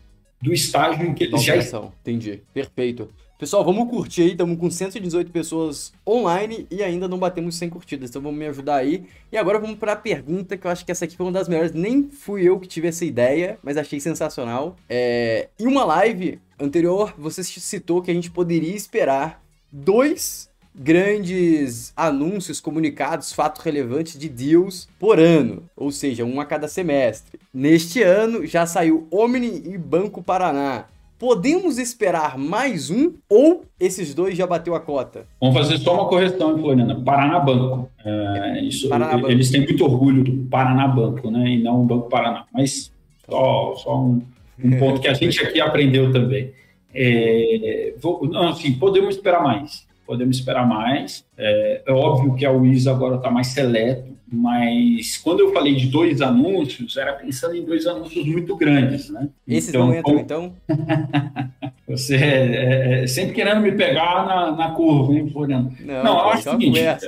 [0.40, 1.92] do estágio em que eles já estão.
[2.02, 3.08] Entendi, perfeito.
[3.38, 8.08] Pessoal, vamos curtir aí, estamos com 118 pessoas online e ainda não batemos 100 curtidas,
[8.08, 9.04] então vamos me ajudar aí.
[9.30, 11.46] E agora vamos para a pergunta, que eu acho que essa aqui foi uma das
[11.46, 14.74] melhores, nem fui eu que tive essa ideia, mas achei sensacional.
[14.88, 15.50] É...
[15.60, 20.45] Em uma live anterior, você citou que a gente poderia esperar dois
[20.78, 27.40] grandes anúncios, comunicados, fatos relevantes de deals por ano, ou seja, um a cada semestre.
[27.52, 30.84] Neste ano já saiu Omni e Banco Paraná.
[31.18, 35.26] Podemos esperar mais um ou esses dois já bateu a cota?
[35.40, 36.94] Vamos fazer só uma correção, Floriana.
[37.02, 37.88] Paranabanco.
[38.04, 39.30] É, isso, Paranabanco.
[39.30, 41.52] Eles têm muito orgulho do Paranabanco, né?
[41.52, 42.44] E não o Banco Paraná.
[42.52, 42.92] Mas
[43.26, 44.20] só, só um,
[44.62, 46.52] um ponto que a gente aqui aprendeu também.
[46.94, 49.86] É, vou, não, assim, podemos esperar mais.
[50.06, 51.24] Podemos esperar mais.
[51.36, 55.86] É, é óbvio que a Wiz agora está mais seleto mas quando eu falei de
[55.86, 59.28] dois anúncios, era pensando em dois anúncios muito grandes, né?
[59.46, 60.56] Esses então, não entram, então?
[61.86, 65.72] Você é, é, é, sempre querendo me pegar na, na curva, hein, Floriano?
[65.78, 67.06] Não, não eu acho o seguinte, é,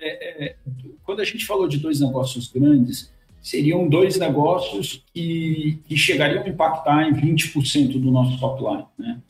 [0.00, 0.56] é,
[1.04, 6.48] quando a gente falou de dois negócios grandes, seriam dois negócios que, que chegariam a
[6.48, 9.20] impactar em 20% do nosso top line, né?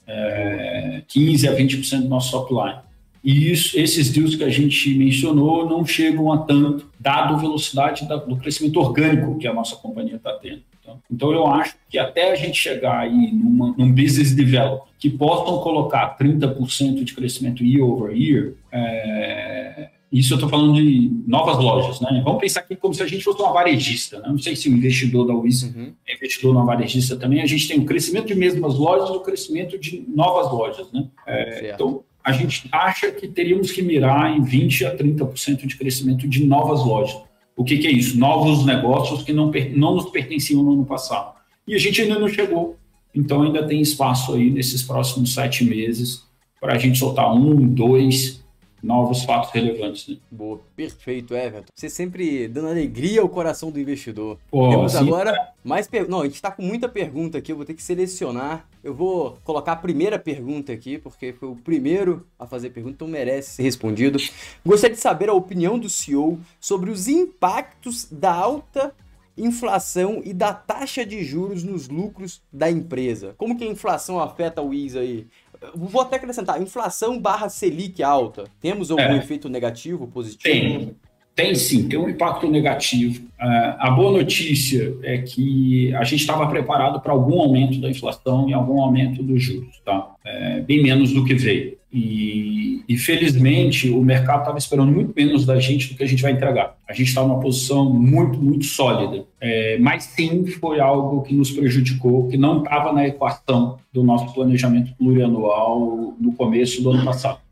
[1.06, 2.85] 15% a 20% do nosso top line.
[3.26, 8.06] E isso, esses deals que a gente mencionou não chegam a tanto, dado a velocidade
[8.06, 10.62] da, do crescimento orgânico que a nossa companhia está tendo.
[10.80, 15.10] Então, então, eu acho que até a gente chegar aí numa, num business development que
[15.10, 21.58] possam colocar 30% de crescimento year over year, é, isso eu estou falando de novas
[21.58, 22.22] lojas, né?
[22.24, 24.28] Vamos pensar aqui como se a gente fosse uma varejista, né?
[24.28, 25.92] Não sei se o investidor da Wiz uhum.
[26.06, 27.42] é investidor na varejista também.
[27.42, 31.08] A gente tem o crescimento de mesmas lojas e o crescimento de novas lojas, né?
[31.26, 36.26] É, então, a gente acha que teríamos que mirar em 20% a 30% de crescimento
[36.26, 37.16] de novas lojas.
[37.54, 38.18] O que, que, é isso?
[38.18, 41.36] Novos negócios que não, não nos pertenciam no ano passado.
[41.68, 42.76] E a gente ainda não chegou.
[43.14, 46.24] Então ainda tem espaço aí nesses próximos sete meses
[46.60, 48.44] para a gente soltar um, dois,
[48.86, 50.08] novos fatos relevantes.
[50.08, 50.16] Né?
[50.30, 51.72] Boa, perfeito, Everton.
[51.74, 54.38] Você sempre dando alegria ao coração do investidor.
[54.48, 55.48] Pô, Temos assim, agora é.
[55.64, 56.12] mais perguntas.
[56.12, 58.66] Não, a gente está com muita pergunta aqui, eu vou ter que selecionar.
[58.84, 63.08] Eu vou colocar a primeira pergunta aqui, porque foi o primeiro a fazer pergunta, então
[63.08, 64.18] merece ser respondido.
[64.64, 68.94] Gostaria de saber a opinião do CEO sobre os impactos da alta
[69.36, 73.34] inflação e da taxa de juros nos lucros da empresa.
[73.36, 75.26] Como que a inflação afeta o IS aí?
[75.74, 78.44] Vou até acrescentar, inflação barra Selic alta.
[78.60, 79.16] Temos algum é.
[79.16, 80.42] efeito negativo, positivo?
[80.42, 80.96] Tem,
[81.34, 83.24] tem sim, tem um impacto negativo.
[83.24, 88.48] Uh, a boa notícia é que a gente estava preparado para algum aumento da inflação
[88.48, 90.14] e algum aumento dos juros, tá?
[90.24, 91.75] É, bem menos do que veio.
[91.92, 96.22] E, e felizmente o mercado estava esperando muito menos da gente do que a gente
[96.22, 96.76] vai entregar.
[96.88, 99.24] A gente está numa posição muito, muito sólida.
[99.40, 104.32] É, mas sim, foi algo que nos prejudicou, que não estava na equação do nosso
[104.34, 107.45] planejamento plurianual no começo do ano passado.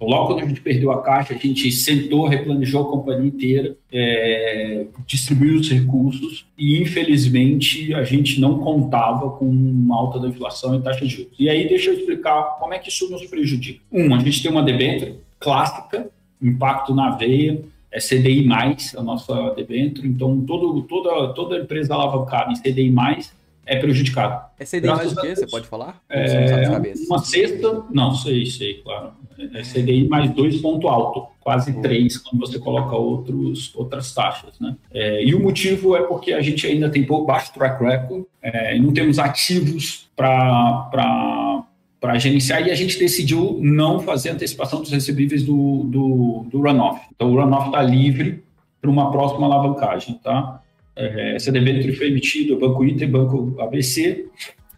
[0.00, 4.86] Logo quando a gente perdeu a caixa, a gente sentou, replanejou a companhia inteira, é,
[5.06, 10.80] distribuiu os recursos e, infelizmente, a gente não contava com uma alta da inflação e
[10.80, 11.32] taxa de juros.
[11.38, 13.80] E aí, deixa eu explicar como é que isso nos prejudica.
[13.92, 16.08] Um, a gente tem uma debênture clássica,
[16.40, 18.48] impacto na veia, é CDI+,
[18.96, 22.94] a nossa debênture, então todo, toda, toda empresa alavancada em CDI+,
[23.70, 24.46] é prejudicado.
[24.58, 25.36] É CDI mais o quê?
[25.36, 26.02] Você pode falar?
[26.08, 26.68] É,
[27.06, 29.12] uma sexta, não, sei, sei, claro.
[29.54, 31.80] É CDI mais dois ponto alto, quase uhum.
[31.80, 34.76] três quando você coloca outros, outras taxas, né?
[34.92, 38.76] É, e o motivo é porque a gente ainda tem pouco baixo track record, é,
[38.76, 41.62] não temos ativos para
[42.00, 46.98] para gerenciar e a gente decidiu não fazer antecipação dos recebíveis do, do, do runoff.
[47.14, 48.42] Então o runoff está livre
[48.80, 50.59] para uma próxima alavancagem, tá?
[51.00, 54.26] É, essa debênture foi emitida Banco Ita e Banco ABC,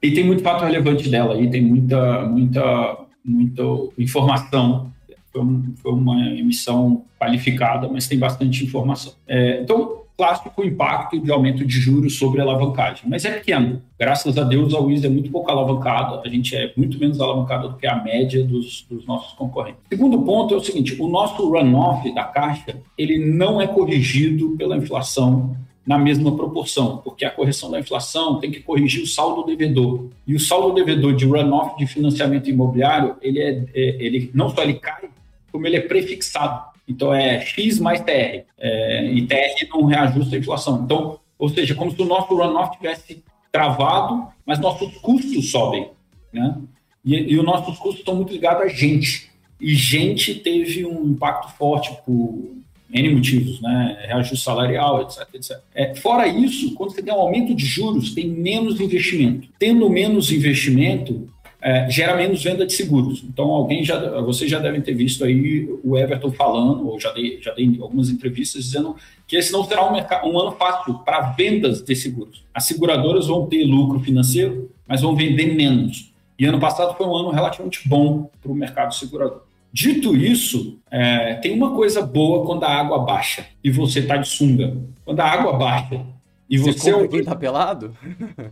[0.02, 3.62] e tem muito fato relevante dela, aí tem muita, muita, muita
[3.98, 4.90] informação.
[5.32, 9.14] Foi, um, foi uma emissão qualificada, mas tem bastante informação.
[9.26, 13.82] É, então, clássico impacto de aumento de juros sobre a alavancagem, mas é pequeno.
[13.98, 17.68] Graças a Deus, a Wiz é muito pouco alavancada, a gente é muito menos alavancada
[17.68, 19.80] do que a média dos, dos nossos concorrentes.
[19.88, 24.76] Segundo ponto é o seguinte, o nosso runoff da caixa, ele não é corrigido pela
[24.76, 30.06] inflação na mesma proporção, porque a correção da inflação tem que corrigir o saldo devedor.
[30.26, 34.62] E o saldo devedor de runoff de financiamento imobiliário, ele, é, é, ele não só
[34.62, 35.08] ele cai,
[35.50, 36.70] como ele é prefixado.
[36.88, 38.44] Então é X mais TR.
[38.58, 40.82] É, e TR não reajusta a inflação.
[40.84, 45.90] Então, ou seja, como se o nosso runoff tivesse travado, mas nossos custos sobem.
[46.32, 46.58] Né?
[47.04, 49.30] E, e os nossos custos estão muito ligados a gente.
[49.60, 52.61] E gente teve um impacto forte por
[52.92, 54.04] N motivos, né?
[54.06, 55.58] Reajuste salarial, etc, etc.
[55.74, 59.48] É, fora isso, quando você tem um aumento de juros, tem menos investimento.
[59.58, 61.28] Tendo menos investimento,
[61.62, 63.22] é, gera menos venda de seguros.
[63.22, 67.40] Então, alguém já, vocês já devem ter visto aí o Everton falando, ou já dei,
[67.40, 69.96] já dei algumas entrevistas dizendo que esse não será um,
[70.30, 72.44] um ano fácil para vendas de seguros.
[72.52, 76.12] As seguradoras vão ter lucro financeiro, mas vão vender menos.
[76.38, 79.42] E ano passado foi um ano relativamente bom para o mercado segurador.
[79.72, 84.28] Dito isso, é, tem uma coisa boa quando a água baixa e você está de
[84.28, 84.76] sunga.
[85.04, 86.04] Quando a água baixa
[86.48, 87.96] e você, você compra quem está pelado?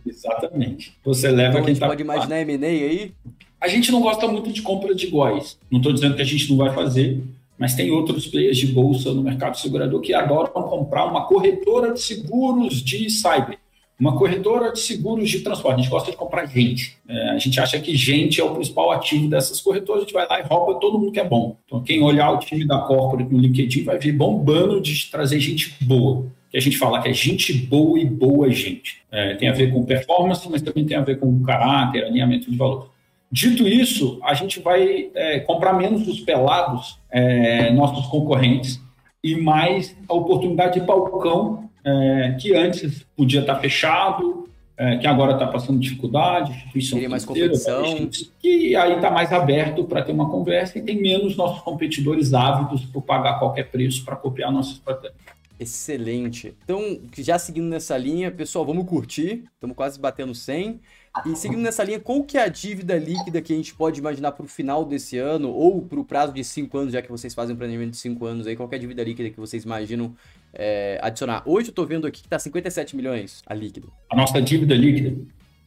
[0.05, 0.97] Exatamente.
[1.05, 1.91] Você leva então, quem pelado.
[1.91, 3.13] pode imaginar M&A aí?
[3.59, 5.59] A gente não gosta muito de compra de iguais.
[5.69, 7.21] Não estou dizendo que a gente não vai fazer,
[7.55, 12.01] mas tem outros players de bolsa no mercado segurador que adoram comprar uma corretora de
[12.01, 13.59] seguros de cyber
[14.01, 16.97] uma corretora de seguros de transporte, a gente gosta de comprar gente.
[17.07, 20.27] É, a gente acha que gente é o principal ativo dessas corretoras, a gente vai
[20.27, 21.55] lá e rouba todo mundo que é bom.
[21.65, 25.75] Então, quem olhar o time da Corporate no LinkedIn vai ver bombando de trazer gente
[25.83, 26.25] boa.
[26.49, 29.03] Que a gente fala que é gente boa e boa gente.
[29.11, 32.57] É, tem a ver com performance, mas também tem a ver com caráter, alinhamento de
[32.57, 32.89] valor.
[33.31, 38.81] Dito isso, a gente vai é, comprar menos dos pelados, é, nossos concorrentes,
[39.23, 45.33] e mais a oportunidade de balcão é, que antes podia estar fechado, é, que agora
[45.33, 48.09] está passando dificuldade, instituição mais competição.
[48.39, 52.85] que aí está mais aberto para ter uma conversa e tem menos nossos competidores ávidos
[52.85, 55.15] por pagar qualquer preço para copiar nossas estratégia.
[55.59, 56.55] Excelente.
[56.63, 59.43] Então, já seguindo nessa linha, pessoal, vamos curtir.
[59.53, 60.79] Estamos quase batendo 100.
[61.27, 64.31] E seguindo nessa linha, qual que é a dívida líquida que a gente pode imaginar
[64.31, 67.35] para o final desse ano ou para o prazo de 5 anos, já que vocês
[67.35, 70.15] fazem um planejamento de 5 anos aí, qual é a dívida líquida que vocês imaginam
[70.53, 71.43] é, adicionar?
[71.45, 73.87] Hoje eu estou vendo aqui que está 57 milhões a líquida.
[74.09, 75.15] A nossa dívida líquida?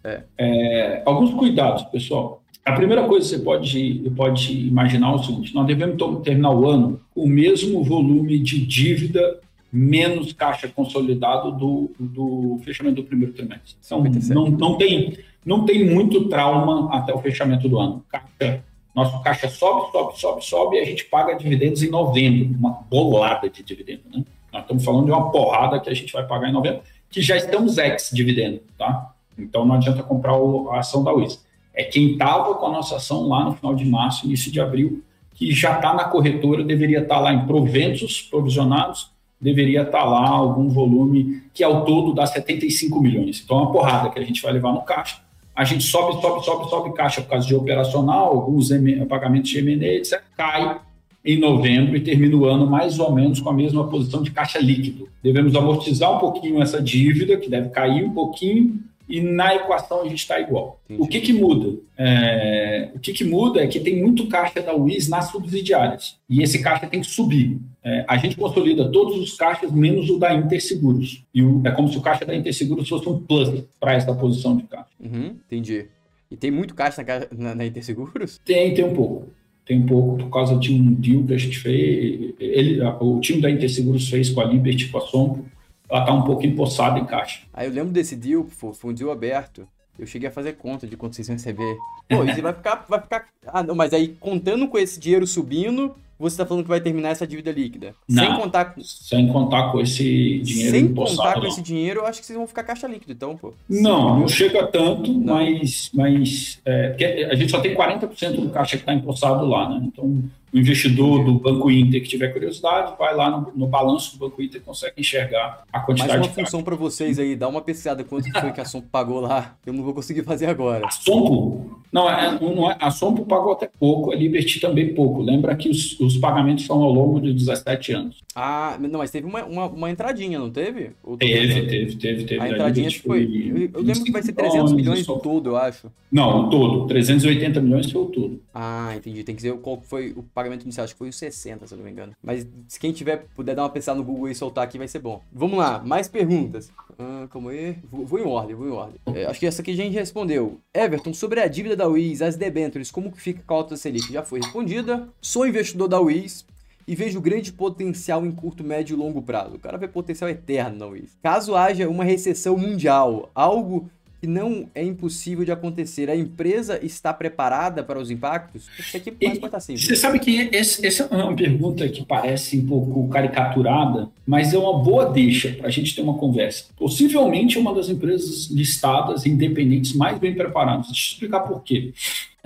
[0.02, 0.22] É.
[0.38, 1.02] é.
[1.04, 2.42] Alguns cuidados, pessoal.
[2.64, 6.66] A primeira coisa que você pode, pode imaginar é o seguinte, nós devemos terminar o
[6.66, 13.34] ano com o mesmo volume de dívida menos caixa consolidado do, do fechamento do primeiro
[13.34, 13.74] trimestre.
[13.84, 18.04] Então, não, não tem não tem muito trauma até o fechamento do ano.
[18.08, 18.64] Caixa,
[18.94, 23.50] nosso caixa sobe, sobe, sobe, sobe e a gente paga dividendos em novembro, uma bolada
[23.50, 24.02] de dividendo.
[24.12, 24.24] Né?
[24.54, 26.80] Nós estamos falando de uma porrada que a gente vai pagar em novembro,
[27.10, 29.12] que já estamos ex-dividendo, tá?
[29.38, 30.32] Então não adianta comprar
[30.70, 31.44] a ação da Wiz.
[31.74, 35.02] É quem estava com a nossa ação lá no final de março, início de abril,
[35.34, 40.04] que já está na corretora, deveria estar tá lá em proventos provisionados, deveria estar tá
[40.04, 43.42] lá algum volume que ao todo dá 75 milhões.
[43.44, 45.24] Então é uma porrada que a gente vai levar no caixa
[45.54, 48.70] a gente sobe, sobe, sobe, sobe caixa por causa de operacional, alguns
[49.08, 50.80] pagamentos de M&A, etc., cai
[51.24, 54.58] em novembro e termina o ano mais ou menos com a mesma posição de caixa
[54.58, 55.08] líquido.
[55.22, 60.04] Devemos amortizar um pouquinho essa dívida, que deve cair um pouquinho, e na equação a
[60.04, 60.80] gente está igual.
[60.84, 61.02] Entendi.
[61.02, 61.78] O que, que muda?
[61.96, 66.16] É, o que, que muda é que tem muito caixa da WIS nas subsidiárias.
[66.28, 67.58] E esse caixa tem que subir.
[67.82, 71.22] É, a gente consolida todos os caixas, menos o da Interseguros.
[71.34, 74.56] E o, é como se o caixa da Interseguros fosse um plus para essa posição
[74.56, 74.88] de caixa.
[74.98, 75.86] Uhum, entendi.
[76.30, 78.40] E tem muito caixa na, na, na Interseguros?
[78.44, 79.28] Tem, tem um pouco.
[79.66, 82.34] Tem um pouco, por causa de um deal que a gente fez.
[82.38, 85.44] Ele, o time da Interseguros fez com a Liberty, com a Sombro
[85.88, 87.42] ela está um pouco empossada em caixa.
[87.52, 89.68] Aí eu lembro desse deal, foi um deal aberto.
[89.98, 91.76] Eu cheguei a fazer conta de quanto vocês iam receber.
[92.08, 93.28] Pô, isso vai ficar, vai ficar.
[93.46, 95.94] Ah, não, mas aí contando com esse dinheiro subindo,
[96.30, 97.94] você está falando que vai terminar essa dívida líquida.
[98.08, 98.80] Não, sem contar com...
[98.82, 101.48] Sem contar com esse dinheiro Sem contar com não.
[101.48, 103.52] esse dinheiro, eu acho que vocês vão ficar caixa líquida, então, pô.
[103.68, 105.34] Não, não chega tanto, não.
[105.34, 109.82] mas, mas é, a gente só tem 40% do caixa que está empossado lá, né?
[109.86, 110.22] Então,
[110.54, 114.40] o investidor do Banco Inter que tiver curiosidade, vai lá no, no balanço do Banco
[114.40, 118.04] Inter e consegue enxergar a quantidade Mais uma função para vocês aí, dá uma pesquisada
[118.04, 119.56] quanto foi que a Sompo pagou lá.
[119.66, 120.86] Eu não vou conseguir fazer agora.
[120.86, 121.82] A Sompo?
[121.92, 125.22] Não, é, não é, a Sompo pagou até pouco, a Liberty também pouco.
[125.22, 128.18] Lembra que os, os pagamentos são ao longo de 17 anos.
[128.34, 130.90] Ah, não, mas teve uma, uma, uma entradinha, não teve?
[131.18, 132.40] Teve, teve, teve, teve.
[132.40, 133.26] A entradinha foi...
[133.26, 133.70] foi...
[133.74, 135.90] Eu, lembro que vai ser 300 milhões no todo, eu acho.
[136.10, 136.86] Não, o todo.
[136.86, 138.40] 380 milhões foi o todo.
[138.54, 139.24] Ah, entendi.
[139.24, 140.84] Tem que dizer qual foi o pagamento inicial.
[140.84, 142.12] Acho que foi os 60, se eu não me engano.
[142.22, 144.98] Mas se quem tiver, puder dar uma pensada no Google e soltar aqui, vai ser
[144.98, 145.22] bom.
[145.32, 146.70] Vamos lá, mais perguntas.
[146.98, 147.76] Ah, como é?
[147.90, 149.00] Vou, vou, em ordem, vou em ordem.
[149.14, 150.60] É, acho que essa aqui a gente respondeu.
[150.72, 154.12] Everton, sobre a dívida da Wiz, as debêntures, como que fica com a alta Selic?
[154.12, 155.08] Já foi respondida.
[155.20, 156.44] Sou investidor da Wiz,
[156.86, 159.56] e vejo grande potencial em curto, médio e longo prazo.
[159.56, 161.02] O cara vê potencial eterno na.
[161.22, 163.88] Caso haja uma recessão mundial, algo
[164.24, 166.08] que não é impossível de acontecer.
[166.08, 168.70] A empresa está preparada para os impactos?
[168.78, 169.84] Isso aqui pode estar simples.
[169.84, 174.58] Você sabe que esse, essa é uma pergunta que parece um pouco caricaturada, mas é
[174.58, 176.64] uma boa deixa para a gente ter uma conversa.
[176.74, 180.86] Possivelmente uma das empresas listadas independentes mais bem preparadas.
[180.86, 181.92] Deixa eu explicar por quê.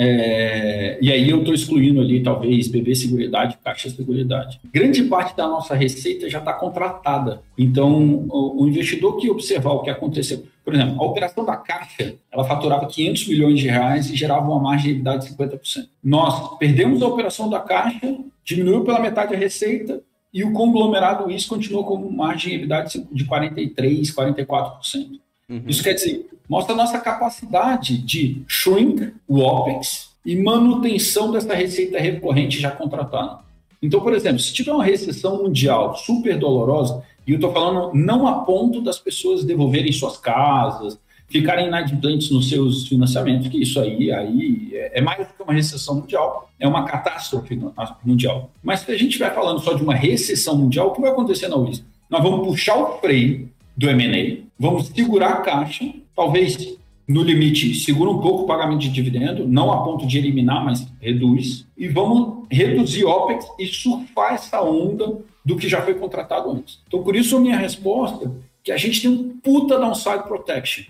[0.01, 4.61] É, e aí eu estou excluindo ali, talvez, BB Seguridade, Caixa Seguridade.
[4.73, 7.43] Grande parte da nossa receita já está contratada.
[7.59, 10.45] Então, o, o, investidor que observar o que aconteceu...
[10.65, 14.61] Por exemplo, a operação da Caixa, ela faturava 500 milhões de reais e gerava uma
[14.61, 15.89] margem de de 50%.
[16.05, 20.01] Nós perdemos a operação da Caixa, diminuiu pela metade a receita,
[20.33, 25.21] e o conglomerado isso continuou com margem de 43%, 44%.
[25.49, 25.63] Uhum.
[25.67, 31.99] Isso quer dizer, mostra a nossa capacidade de shrink o OPEX e manutenção dessa receita
[31.99, 33.39] recorrente já contratada.
[33.81, 38.27] Então, por exemplo, se tiver uma recessão mundial super dolorosa, e eu estou falando não
[38.27, 44.11] a ponto das pessoas devolverem suas casas, ficarem inadimplentes nos seus financiamentos, que isso aí,
[44.11, 47.61] aí é, é mais do que uma recessão mundial, é uma catástrofe
[48.05, 48.51] mundial.
[48.63, 51.49] Mas se a gente estiver falando só de uma recessão mundial, o que vai acontecer
[51.49, 51.85] na UIS?
[52.11, 53.49] Nós vamos puxar o freio
[53.79, 56.77] do M&A, vamos segurar a caixa, talvez
[57.07, 60.85] no limite segura um pouco o pagamento de dividendo, não a ponto de eliminar, mas
[61.01, 66.81] reduz, e vamos reduzir OPEX e surfar essa onda do que já foi contratado antes.
[66.89, 70.85] Então, por isso a minha resposta que a gente tem um puta downside protection.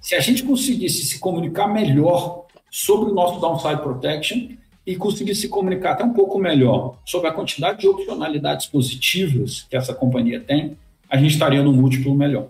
[0.00, 4.48] Se a gente conseguisse se comunicar melhor sobre o nosso downside protection
[4.84, 9.76] e conseguir se comunicar até um pouco melhor sobre a quantidade de opcionalidades positivas que
[9.76, 10.76] essa companhia tem,
[11.08, 12.48] a gente estaria num múltiplo melhor.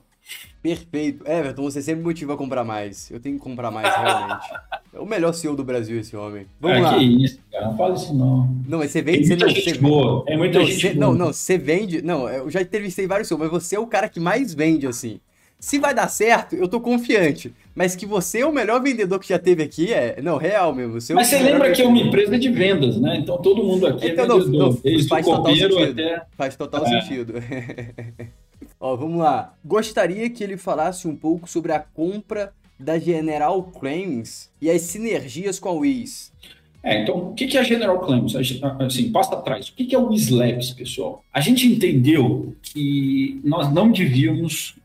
[0.63, 1.25] Perfeito.
[1.31, 3.09] Everton, você sempre motiva a comprar mais.
[3.11, 4.49] Eu tenho que comprar mais, realmente.
[4.93, 6.47] É o melhor CEO do Brasil, esse homem.
[6.61, 6.99] Vamos é, lá.
[6.99, 7.67] Que isso, cara.
[7.67, 8.47] Não fala isso, não.
[8.67, 9.19] Não, mas você vende.
[9.19, 10.25] Tem muita você, gente você, boa.
[10.27, 11.07] É muita não, gente você, boa.
[11.07, 12.03] Não, não, você vende.
[12.03, 15.21] Não, eu já entrevistei vários CEOs, mas você é o cara que mais vende, assim.
[15.59, 17.55] Se vai dar certo, eu tô confiante.
[17.75, 20.21] Mas que você é o melhor vendedor que já teve aqui, é.
[20.21, 21.01] Não, real mesmo.
[21.01, 23.19] Você é mas você lembra que é uma empresa de vendas, né?
[23.19, 24.51] Então todo mundo aqui é então, é vendedor.
[24.51, 25.79] Não, não, faz total sentido.
[25.79, 26.23] Até...
[26.37, 27.01] Faz total é.
[27.01, 27.35] sentido.
[28.79, 29.55] Ó, vamos lá.
[29.65, 35.59] Gostaria que ele falasse um pouco sobre a compra da General Claims e as sinergias
[35.59, 36.33] com a Wiz.
[36.83, 38.37] É, então, o que é a General Claims?
[38.37, 39.69] Assim, passa atrás.
[39.69, 41.25] O que é o Wiz Labs, pessoal?
[41.33, 44.77] A gente entendeu que nós não devíamos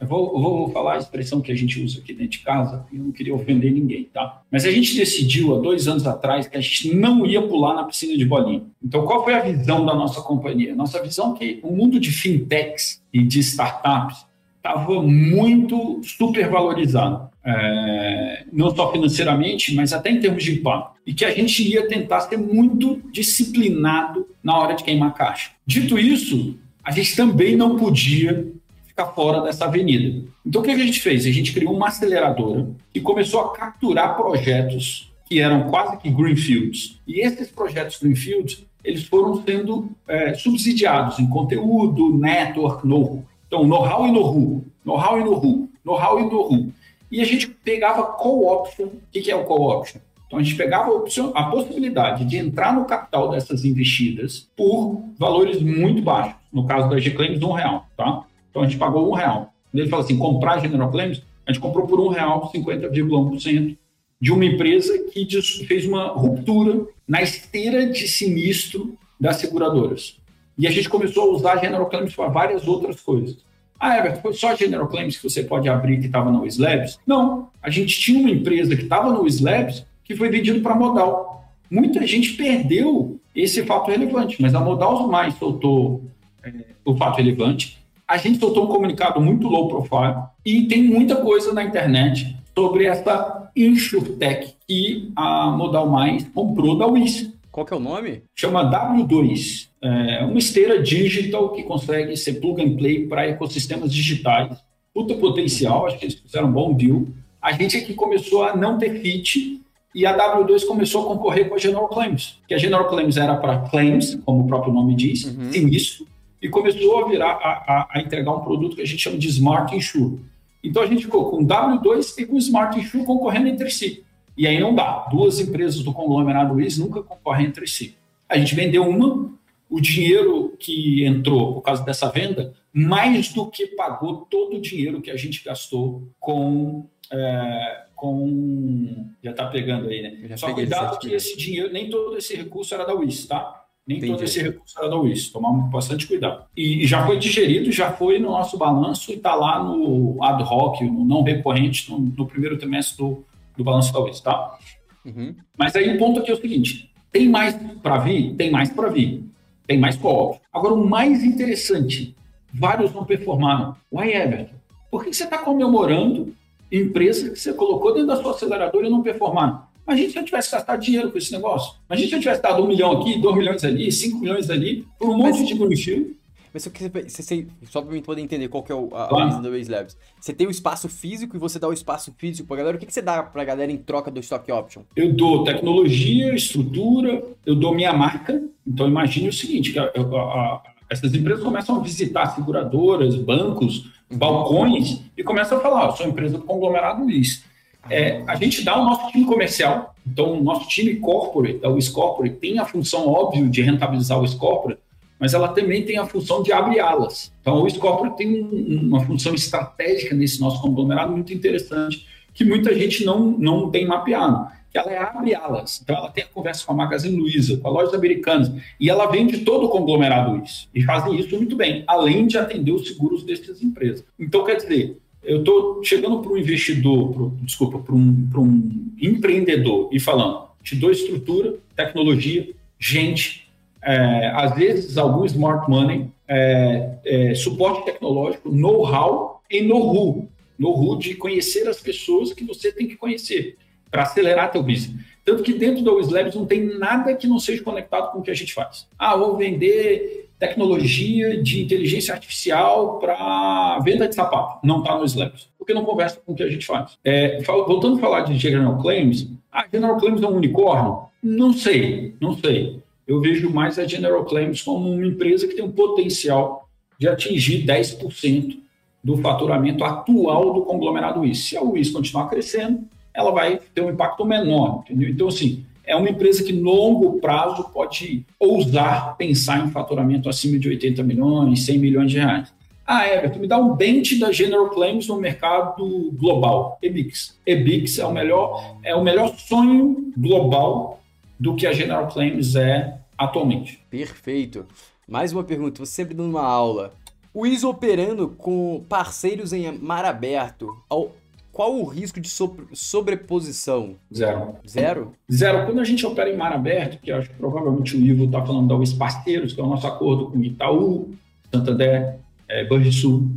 [0.00, 2.84] eu vou, eu vou, falar a expressão que a gente usa aqui dentro de casa,
[2.92, 4.42] eu não queria ofender ninguém, tá?
[4.50, 7.84] Mas a gente decidiu há dois anos atrás que a gente não ia pular na
[7.84, 8.62] piscina de bolinha.
[8.82, 10.74] Então, qual foi a visão da nossa companhia?
[10.74, 17.32] Nossa visão é que o mundo de fintechs e de startups estava muito supervalorizado.
[17.46, 20.98] É, não só financeiramente, mas até em termos de impacto.
[21.06, 25.50] E que a gente ia tentar ser muito disciplinado na hora de queimar caixa.
[25.66, 28.53] Dito isso, a gente também não podia
[28.94, 30.24] ficar fora dessa avenida.
[30.46, 31.26] Então, o que a gente fez?
[31.26, 37.00] A gente criou uma aceleradora e começou a capturar projetos que eram quase que greenfields.
[37.06, 44.06] E esses projetos greenfields, eles foram sendo é, subsidiados em conteúdo, network, know Então, know-how
[44.06, 46.72] e know-who, know-how e know-who, know-how e know-who.
[47.10, 48.86] E a gente pegava co-option.
[48.86, 50.00] O que é o co-option?
[50.26, 55.02] Então, a gente pegava a, opção, a possibilidade de entrar no capital dessas investidas por
[55.18, 56.36] valores muito baixos.
[56.52, 58.24] No caso da G-Claims, um real, tá?
[58.54, 59.52] Então a gente pagou um real.
[59.74, 63.76] Ele fala assim, comprar General Claims, a gente comprou por um real 50,1%
[64.20, 65.26] de uma empresa que
[65.66, 70.18] fez uma ruptura na esteira de sinistro das seguradoras.
[70.56, 73.38] E a gente começou a usar General Claims para várias outras coisas.
[73.78, 77.00] Ah, Everton, foi só General Claims que você pode abrir que estava no Slabs?
[77.04, 81.44] Não, a gente tinha uma empresa que estava no Slabs que foi vendido para Modal.
[81.68, 86.04] Muita gente perdeu esse fato relevante, mas a Modal mais soltou
[86.44, 86.52] é,
[86.84, 91.52] o fato relevante a gente soltou um comunicado muito low profile e tem muita coisa
[91.52, 97.32] na internet sobre essa InsurTech que a Modal Mais comprou da Wiz.
[97.50, 98.22] Qual que é o nome?
[98.34, 99.68] Chama W2.
[99.80, 104.58] É uma esteira digital que consegue ser plug and play para ecossistemas digitais.
[104.92, 107.06] Puta potencial, acho que eles fizeram um bom deal.
[107.40, 109.60] A gente aqui começou a não ter fit
[109.94, 113.36] e a W2 começou a concorrer com a General Claims, que a General Claims era
[113.36, 115.52] para claims, como o próprio nome diz, uhum.
[115.52, 116.06] sinistro,
[116.44, 119.26] e começou a virar a, a, a, entregar um produto que a gente chama de
[119.28, 120.20] Smart Insure.
[120.62, 124.04] Então a gente ficou com W2 e com Smart Insure concorrendo entre si.
[124.36, 125.08] E aí não dá.
[125.10, 127.96] Duas empresas do conglomerado WIS nunca concorrem entre si.
[128.28, 129.32] A gente vendeu uma,
[129.70, 135.00] o dinheiro que entrou por causa dessa venda, mais do que pagou todo o dinheiro
[135.00, 136.84] que a gente gastou com.
[137.10, 140.36] É, com já está pegando aí, né?
[140.36, 143.63] Só cuidado que esse dinheiro, nem todo esse recurso era da WIS, tá?
[143.86, 144.12] Nem Entendi.
[144.12, 146.44] todo esse recurso era da UIS, tomar bastante cuidado.
[146.56, 150.42] E, e, já foi digerido, já foi no nosso balanço e está lá no ad
[150.42, 153.24] hoc, no não recorrente, no, no primeiro trimestre do,
[153.56, 154.58] do balanço da UIS, tá?
[155.04, 155.34] Uhum.
[155.56, 158.34] Mas aí o ponto aqui é o seguinte: tem mais para vir?
[158.34, 159.22] Tem mais para vir.
[159.66, 162.14] Tem mais co Agora, o mais interessante,
[162.52, 163.76] vários não performaram.
[163.90, 164.54] Why, Everton?
[164.90, 166.34] Por que você está comemorando
[166.70, 169.62] empresa que você colocou dentro da sua aceleradora e não performaram?
[169.86, 171.74] Imagina se eu tivesse gastado dinheiro com esse negócio.
[171.88, 175.10] Imagina se eu tivesse dado um milhão aqui, dois milhões ali, cinco milhões ali, por
[175.10, 176.16] um monte Mas, de greenfield.
[176.54, 179.42] Mas se você, só para mim poder entender qual que é o, a, claro.
[179.42, 179.96] da Waze Labs.
[180.20, 182.76] Você tem o espaço físico e você dá o espaço físico para a galera.
[182.76, 184.82] O que, que você dá para a galera em troca do Stock Option?
[184.96, 188.42] Eu dou tecnologia, estrutura, eu dou minha marca.
[188.66, 194.16] Então imagine o seguinte, a, a, essas empresas começam a visitar seguradoras, bancos, uhum.
[194.16, 197.44] balcões e começam a falar, oh, sou empresa do conglomerado Luiz
[197.90, 202.36] é, a gente dá o nosso time comercial, então o nosso time corporate, o Corporate,
[202.36, 204.80] tem a função óbvia de rentabilizar o Corporate,
[205.18, 207.32] mas ela também tem a função de abrir alas.
[207.40, 212.74] Então o Corporate tem um, uma função estratégica nesse nosso conglomerado muito interessante, que muita
[212.74, 215.80] gente não, não tem mapeado, ela é abre alas.
[215.82, 219.06] Então ela tem a conversa com a Magazine Luiza, com a lojas americanas, e ela
[219.06, 223.22] vende todo o conglomerado isso, e fazem isso muito bem, além de atender os seguros
[223.22, 224.04] dessas empresas.
[224.18, 229.88] Então, quer dizer, eu estou chegando para um investidor, pro, desculpa, para um, um empreendedor
[229.92, 233.48] e falando, te dou estrutura, tecnologia, gente,
[233.82, 240.28] é, às vezes algum smart money, é, é, suporte tecnológico, know-how e know-who.
[240.58, 243.56] Know-who de conhecer as pessoas que você tem que conhecer
[243.90, 245.04] para acelerar teu business.
[245.24, 248.30] Tanto que dentro da Labs não tem nada que não seja conectado com o que
[248.30, 248.86] a gente faz.
[248.98, 254.58] Ah, vou vender tecnologia de inteligência artificial para venda de sapato.
[254.66, 256.98] Não está no Slabs, porque não conversa com o que a gente faz.
[257.04, 261.04] É, voltando a falar de General Claims, a General Claims é um unicórnio?
[261.22, 262.82] Não sei, não sei.
[263.06, 266.68] Eu vejo mais a General Claims como uma empresa que tem um potencial
[266.98, 268.58] de atingir 10%
[269.02, 271.44] do faturamento atual do conglomerado WIS.
[271.44, 275.10] Se a WIS continuar crescendo, ela vai ter um impacto menor, entendeu?
[275.10, 280.68] Então, assim, é uma empresa que, longo prazo, pode ousar pensar em faturamento acima de
[280.68, 282.52] 80 milhões, 100 milhões de reais.
[282.86, 286.78] Ah, Everton, me dá um bench da General Claims no mercado global.
[286.82, 287.38] EBIX.
[287.46, 291.00] EBIX é o melhor, é o melhor sonho global
[291.40, 293.80] do que a General Claims é atualmente.
[293.88, 294.66] Perfeito.
[295.08, 296.92] Mais uma pergunta, você sempre dando uma aula.
[297.32, 301.12] O ISO operando com parceiros em mar aberto, ao
[301.54, 302.28] qual o risco de
[302.72, 303.94] sobreposição?
[304.12, 304.56] Zero.
[304.68, 305.12] Zero?
[305.32, 305.64] Zero.
[305.64, 308.66] Quando a gente opera em mar aberto, que acho que provavelmente o Ivo está falando
[308.66, 311.14] da Parceiros, que é o nosso acordo com Itaú,
[311.54, 313.28] Santander, é, Banrisul,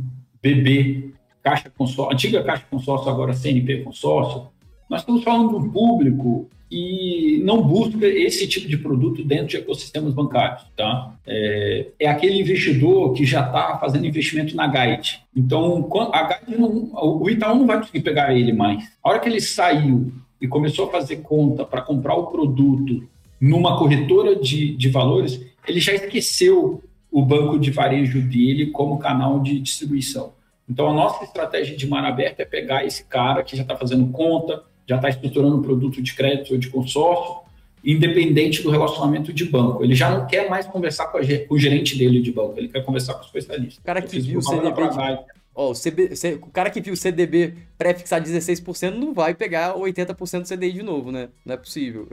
[0.42, 1.14] BB,
[1.44, 4.48] Caixa Consórcio, antiga Caixa Consórcio, agora CNP Consórcio,
[4.90, 9.56] nós estamos falando de um público e não busca esse tipo de produto dentro de
[9.56, 10.64] ecossistemas bancários.
[10.76, 11.14] Tá?
[11.26, 15.20] É, é aquele investidor que já está fazendo investimento na Guide.
[15.34, 18.84] Então, a Guide não, o Itaú não vai conseguir pegar ele mais.
[19.02, 23.08] A hora que ele saiu e começou a fazer conta para comprar o produto
[23.40, 29.40] numa corretora de, de valores, ele já esqueceu o banco de varejo dele como canal
[29.40, 30.32] de distribuição.
[30.68, 34.08] Então, a nossa estratégia de mar aberto é pegar esse cara que já está fazendo
[34.08, 37.46] conta, já está estruturando um produto de crédito ou de consórcio,
[37.84, 39.84] independente do relacionamento de banco.
[39.84, 42.84] Ele já não quer mais conversar com, com o gerente dele de banco, ele quer
[42.84, 43.80] conversar com o especialista.
[43.80, 45.18] O cara que viu o CDB, de...
[45.54, 46.10] oh, o, CB...
[46.42, 50.82] o cara que viu o CDB pré-fixar 16% não vai pegar 80% do CDI de
[50.82, 51.28] novo, né?
[51.44, 52.08] Não é possível.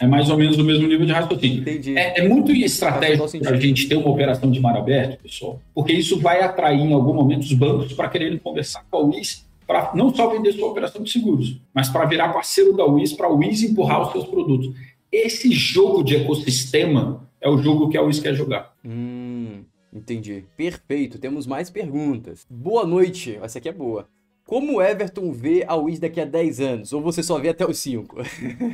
[0.00, 1.60] É mais ou menos o mesmo nível de raciocínio.
[1.60, 1.98] Entendi.
[1.98, 5.92] É, é muito estratégico para a gente ter uma operação de mar aberto, pessoal, porque
[5.92, 9.92] isso vai atrair em algum momento os bancos para quererem conversar com a WIS para
[9.94, 13.32] não só vender sua operação de seguros, mas para virar parceiro da WIS, para a
[13.32, 14.74] WIS empurrar os seus produtos.
[15.10, 18.74] Esse jogo de ecossistema é o jogo que a WIS quer jogar.
[18.84, 20.44] Hum, entendi.
[20.56, 21.18] Perfeito.
[21.18, 22.46] Temos mais perguntas.
[22.48, 23.38] Boa noite.
[23.42, 24.08] Essa aqui é boa.
[24.46, 26.92] Como o Everton vê a Wiz daqui a 10 anos?
[26.92, 28.16] Ou você só vê até os 5?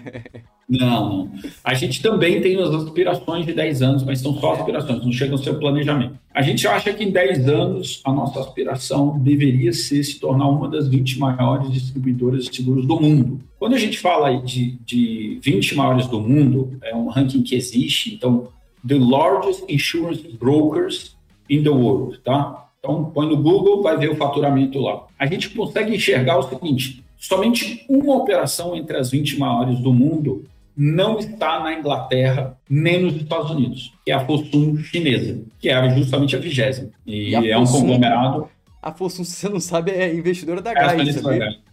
[0.69, 1.33] não,
[1.65, 5.37] a gente também tem as aspirações de 10 anos, mas são só aspirações, não chegam
[5.37, 6.19] a ser planejamento.
[6.35, 10.69] A gente acha que em 10 anos a nossa aspiração deveria ser se tornar uma
[10.69, 13.41] das 20 maiores distribuidoras de seguros do mundo.
[13.59, 18.15] Quando a gente fala de, de 20 maiores do mundo, é um ranking que existe,
[18.15, 18.49] então,
[18.87, 21.17] the largest insurance brokers
[21.49, 22.63] in the world, tá?
[22.85, 25.07] Então, põe no Google, vai ver o faturamento lá.
[25.17, 30.45] A gente consegue enxergar o seguinte: somente uma operação entre as 20 maiores do mundo
[30.77, 35.91] não está na Inglaterra nem nos Estados Unidos, que é a Fosun chinesa, que é
[35.91, 36.91] justamente a vigésima.
[37.07, 38.49] E, e a é Fosun, um conglomerado.
[38.83, 41.17] A Fosun, se você não sabe, é investidora da Gás.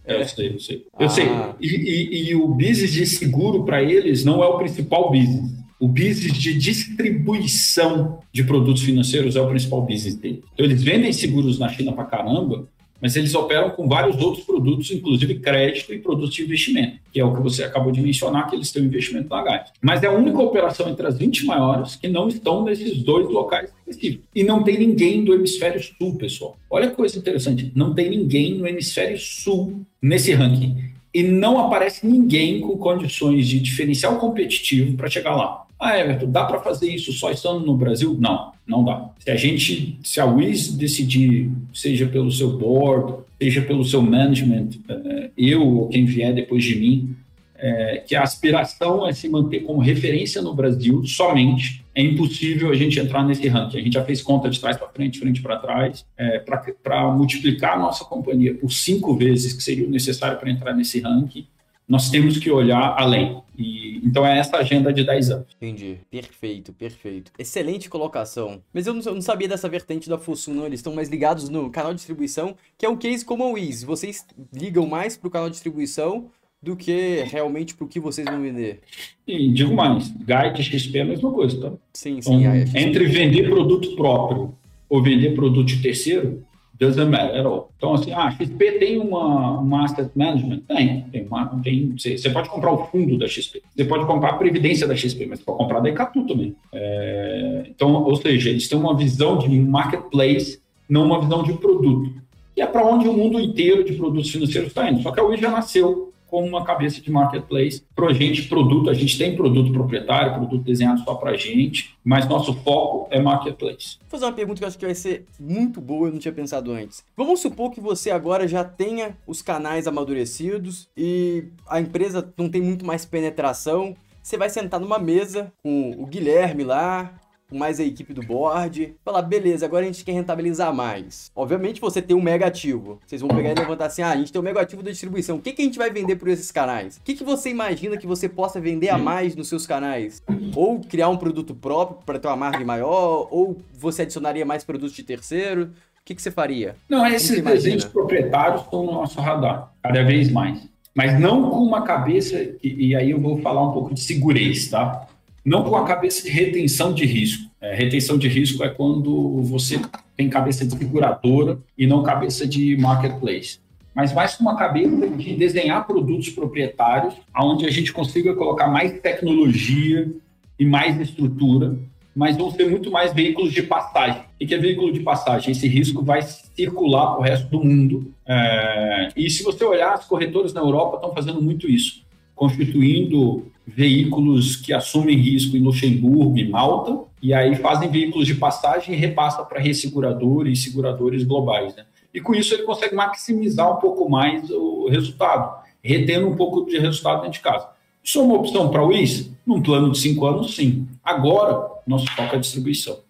[0.04, 0.86] É, é, eu sei, eu sei.
[0.96, 1.08] Eu ah.
[1.08, 1.26] sei.
[1.60, 5.59] E, e, e, o business de seguro para eles não é o principal business.
[5.80, 10.44] O business de distribuição de produtos financeiros é o principal business dele.
[10.52, 12.68] Então, eles vendem seguros na China para caramba,
[13.00, 17.24] mas eles operam com vários outros produtos, inclusive crédito e produtos de investimento, que é
[17.24, 19.72] o que você acabou de mencionar, que eles têm um investimento na GAT.
[19.80, 23.70] Mas é a única operação entre as 20 maiores que não estão nesses dois locais
[23.78, 24.28] específicos.
[24.34, 26.58] E não tem ninguém do hemisfério sul, pessoal.
[26.68, 30.90] Olha que coisa interessante, não tem ninguém no hemisfério sul nesse ranking.
[31.12, 35.66] E não aparece ninguém com condições de diferencial competitivo para chegar lá.
[35.80, 38.14] Ah, Everton, dá para fazer isso só estando no Brasil?
[38.20, 39.08] Não, não dá.
[39.18, 44.68] Se a gente, se a Wiz decidir, seja pelo seu board, seja pelo seu management,
[44.86, 47.16] eh, eu ou quem vier depois de mim,
[47.56, 52.74] é, que a aspiração é se manter como referência no Brasil somente, é impossível a
[52.74, 53.78] gente entrar nesse ranking.
[53.78, 57.74] A gente já fez conta de trás para frente, frente para trás, é, para multiplicar
[57.74, 61.46] a nossa companhia por cinco vezes que seria necessário para entrar nesse ranking
[61.90, 63.42] nós temos que olhar além.
[63.58, 65.46] E, então é essa agenda de 10 anos.
[65.56, 65.98] Entendi.
[66.08, 67.32] Perfeito, perfeito.
[67.36, 68.62] Excelente colocação.
[68.72, 70.66] Mas eu não, eu não sabia dessa vertente da Fosun, não.
[70.66, 73.82] Eles estão mais ligados no canal de distribuição, que é um case como a Wiz.
[73.82, 74.24] Vocês
[74.54, 76.30] ligam mais para o canal de distribuição
[76.62, 78.80] do que realmente para o que vocês vão vender.
[79.26, 81.72] E digo mais, Guide XP é a mesma coisa, tá?
[81.92, 82.44] Sim, sim.
[82.44, 84.54] Então, entre vender produto próprio
[84.88, 86.46] ou vender produto de terceiro,
[86.80, 87.70] doesn't matter at all.
[87.76, 90.60] Então, assim, ah, XP tem uma, uma asset management?
[90.66, 91.02] Tem.
[91.12, 93.62] Tem, uma, tem você, você, pode comprar o fundo da XP.
[93.76, 96.56] Você pode comprar a previdência da XP, mas pode comprar da Icatu também.
[96.72, 100.58] É, então, ou seja, eles têm uma visão de marketplace,
[100.88, 102.10] não uma visão de produto.
[102.56, 105.02] E é para onde o mundo inteiro de produtos financeiros está indo.
[105.02, 108.88] Só que a Wii já nasceu como uma cabeça de marketplace para a gente produto.
[108.88, 113.98] A gente tem produto proprietário, produto desenhado só para gente, mas nosso foco é marketplace.
[114.00, 116.32] Vou fazer uma pergunta que eu acho que vai ser muito boa, eu não tinha
[116.32, 117.04] pensado antes.
[117.16, 122.62] Vamos supor que você agora já tenha os canais amadurecidos e a empresa não tem
[122.62, 123.96] muito mais penetração.
[124.22, 127.19] Você vai sentar numa mesa com o Guilherme lá,
[127.50, 131.30] com mais a equipe do board, falar, beleza, agora a gente quer rentabilizar mais.
[131.34, 133.00] Obviamente você tem um mega ativo.
[133.04, 135.36] Vocês vão pegar e levantar assim, ah, a gente tem um mega ativo da distribuição.
[135.36, 136.96] O que, que a gente vai vender por esses canais?
[136.96, 140.22] O que, que você imagina que você possa vender a mais nos seus canais?
[140.54, 144.94] Ou criar um produto próprio para ter uma margem maior, ou você adicionaria mais produtos
[144.94, 145.72] de terceiro?
[146.00, 146.76] O que, que você faria?
[146.88, 150.68] Não, esses desenhos proprietários estão no nosso radar, cada vez mais.
[150.94, 154.70] Mas não com uma cabeça, e, e aí eu vou falar um pouco de segurança,
[154.70, 155.06] tá?
[155.44, 157.50] Não com a cabeça de retenção de risco.
[157.60, 159.80] É, retenção de risco é quando você
[160.16, 163.58] tem cabeça de seguradora e não cabeça de marketplace.
[163.94, 169.00] Mas mais com uma cabeça de desenhar produtos proprietários, onde a gente consiga colocar mais
[169.00, 170.10] tecnologia
[170.58, 171.76] e mais estrutura,
[172.14, 174.22] mas vão ser muito mais veículos de passagem.
[174.40, 175.52] O que é veículo de passagem?
[175.52, 178.12] Esse risco vai circular para o resto do mundo.
[178.26, 179.08] É...
[179.16, 182.02] E se você olhar, as corretoras na Europa estão fazendo muito isso,
[182.40, 188.94] constituindo veículos que assumem risco em Luxemburgo e Malta, e aí fazem veículos de passagem
[188.94, 191.76] e repassa para resseguradores e seguradores globais.
[191.76, 191.84] Né?
[192.14, 196.78] E com isso ele consegue maximizar um pouco mais o resultado, retendo um pouco de
[196.78, 197.68] resultado dentro de casa.
[198.02, 199.30] Isso é uma opção para o WIS?
[199.44, 200.88] Num plano de cinco anos, sim.
[201.04, 203.00] Agora, nosso foco é a distribuição.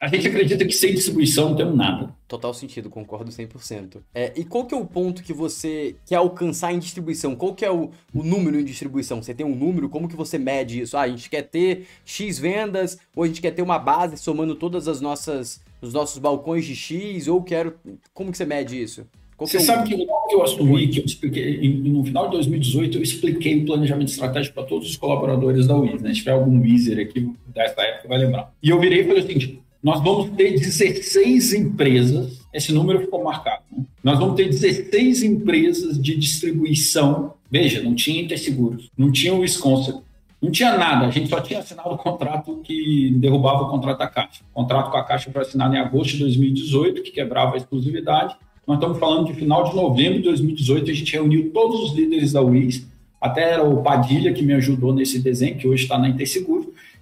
[0.00, 2.14] A gente acredita que sem distribuição não temos nada.
[2.28, 3.96] Total sentido, concordo 100%.
[4.14, 7.34] É, e qual que é o ponto que você quer alcançar em distribuição?
[7.34, 9.20] Qual que é o, o número em distribuição?
[9.20, 9.88] Você tem um número?
[9.88, 10.96] Como que você mede isso?
[10.96, 14.54] Ah, a gente quer ter X vendas, ou a gente quer ter uma base somando
[14.54, 17.74] todas as nossas os nossos balcões de X, ou quero...
[18.12, 19.06] Como que você mede isso?
[19.36, 22.24] Qual você que é sabe que logo que eu assumi, que eu expliquei, no final
[22.24, 26.10] de 2018, eu expliquei o planejamento estratégico para todos os colaboradores da Wiz, né?
[26.10, 28.52] Se tiver algum Wizer aqui dessa época, vai lembrar.
[28.60, 33.22] E eu virei e falei o seguinte, nós vamos ter 16 empresas, esse número ficou
[33.22, 33.62] marcado.
[33.70, 33.84] Né?
[34.02, 37.34] Nós vamos ter 16 empresas de distribuição.
[37.50, 40.00] Veja, não tinha Interseguros, não tinha o Wisconsin,
[40.40, 44.06] não tinha nada, a gente só tinha assinado o contrato que derrubava o contrato da
[44.06, 44.42] Caixa.
[44.52, 48.36] O contrato com a Caixa foi assinado em agosto de 2018, que quebrava a exclusividade.
[48.66, 52.32] Nós estamos falando de final de novembro de 2018, a gente reuniu todos os líderes
[52.32, 52.86] da UIS,
[53.20, 56.57] até o Padilha que me ajudou nesse desenho, que hoje está na Interseguro.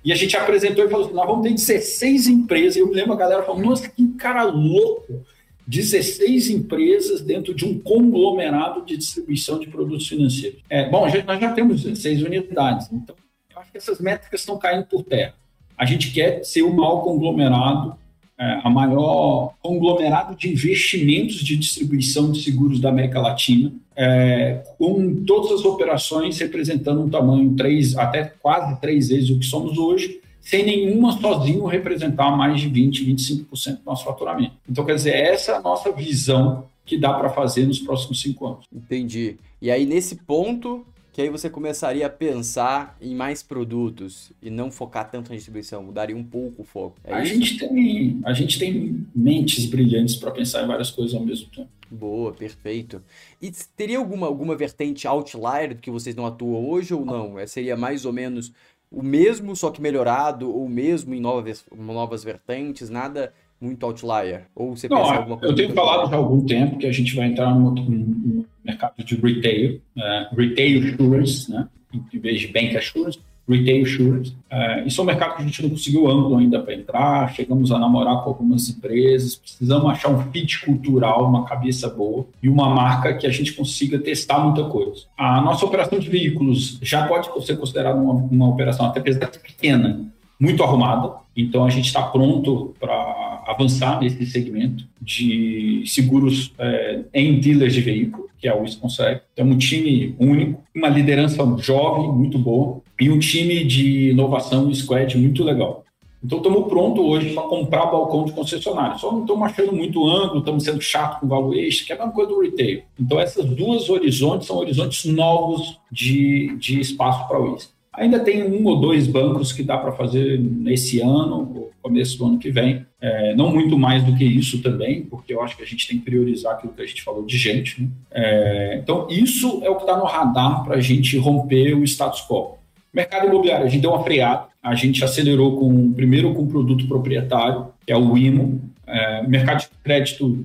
[0.06, 2.76] E a gente apresentou e falou assim: nós vamos ter 16 empresas.
[2.76, 5.26] Eu me lembro a galera falando: nossa, que cara louco!
[5.66, 10.62] 16 empresas dentro de um conglomerado de distribuição de produtos financeiros.
[10.70, 13.16] É, bom, gente, nós já temos 16 unidades, então
[13.52, 15.34] eu acho que essas métricas estão caindo por terra.
[15.76, 17.98] A gente quer ser o maior conglomerado
[18.38, 25.24] é, a maior conglomerado de investimentos de distribuição de seguros da América Latina, é, com
[25.24, 30.20] todas as operações representando um tamanho três, até quase três vezes o que somos hoje,
[30.40, 34.52] sem nenhuma sozinho representar mais de 20, 25% do nosso faturamento.
[34.68, 38.46] Então, quer dizer, essa é a nossa visão que dá para fazer nos próximos cinco
[38.46, 38.64] anos.
[38.72, 39.36] Entendi.
[39.60, 44.70] E aí, nesse ponto, que aí você começaria a pensar em mais produtos e não
[44.70, 46.98] focar tanto na distribuição, mudaria um pouco o foco.
[47.02, 51.24] É a, gente tem, a gente tem mentes brilhantes para pensar em várias coisas ao
[51.24, 51.70] mesmo tempo.
[51.90, 53.02] Boa, perfeito.
[53.40, 57.38] E teria alguma, alguma vertente outlier do que vocês não atuam hoje ou não?
[57.38, 58.52] É, seria mais ou menos
[58.90, 64.46] o mesmo, só que melhorado, ou mesmo em novas, novas vertentes, nada muito outlier?
[64.54, 65.52] Ou você não, pensa alguma coisa?
[65.52, 69.02] Eu tenho falado já há algum tempo que a gente vai entrar no, no mercado
[69.04, 71.68] de retail, uh, retail insurance, né?
[72.12, 74.34] em vez de bank assurance, retail insurance.
[74.50, 77.70] Uh, isso é um mercado que a gente não conseguiu ângulo ainda para entrar, chegamos
[77.70, 82.68] a namorar com algumas empresas, precisamos achar um fit cultural, uma cabeça boa e uma
[82.68, 85.04] marca que a gente consiga testar muita coisa.
[85.16, 89.38] A nossa operação de veículos já pode ser considerada uma, uma operação, até apesar de
[89.38, 90.04] pequena,
[90.38, 97.38] muito arrumada, então a gente está pronto para avançar nesse segmento de seguros é, em
[97.38, 99.20] dealers de veículo, que é o isso consegue.
[99.34, 105.16] Temos um time único, uma liderança jovem, muito boa, e um time de inovação squad
[105.16, 105.84] muito legal.
[106.22, 108.98] Então estamos prontos hoje para comprar balcão de concessionário.
[108.98, 112.12] Só não estamos achando muito ângulo, estamos sendo chato com valuation, que é a mesma
[112.12, 112.82] coisa do retail.
[112.98, 117.75] Então essas duas horizontes são horizontes novos de, de espaço para o WIS.
[117.96, 122.38] Ainda tem um ou dois bancos que dá para fazer nesse ano, começo do ano
[122.38, 122.84] que vem.
[123.00, 125.98] É, não muito mais do que isso também, porque eu acho que a gente tem
[125.98, 127.80] que priorizar aquilo que a gente falou de gente.
[127.80, 127.88] Né?
[128.10, 132.26] É, então, isso é o que está no radar para a gente romper o status
[132.26, 132.58] quo.
[132.92, 136.88] Mercado imobiliário, a gente deu uma freada, a gente acelerou com primeiro com o produto
[136.88, 138.60] proprietário, que é o IMO.
[138.86, 140.44] É, mercado de crédito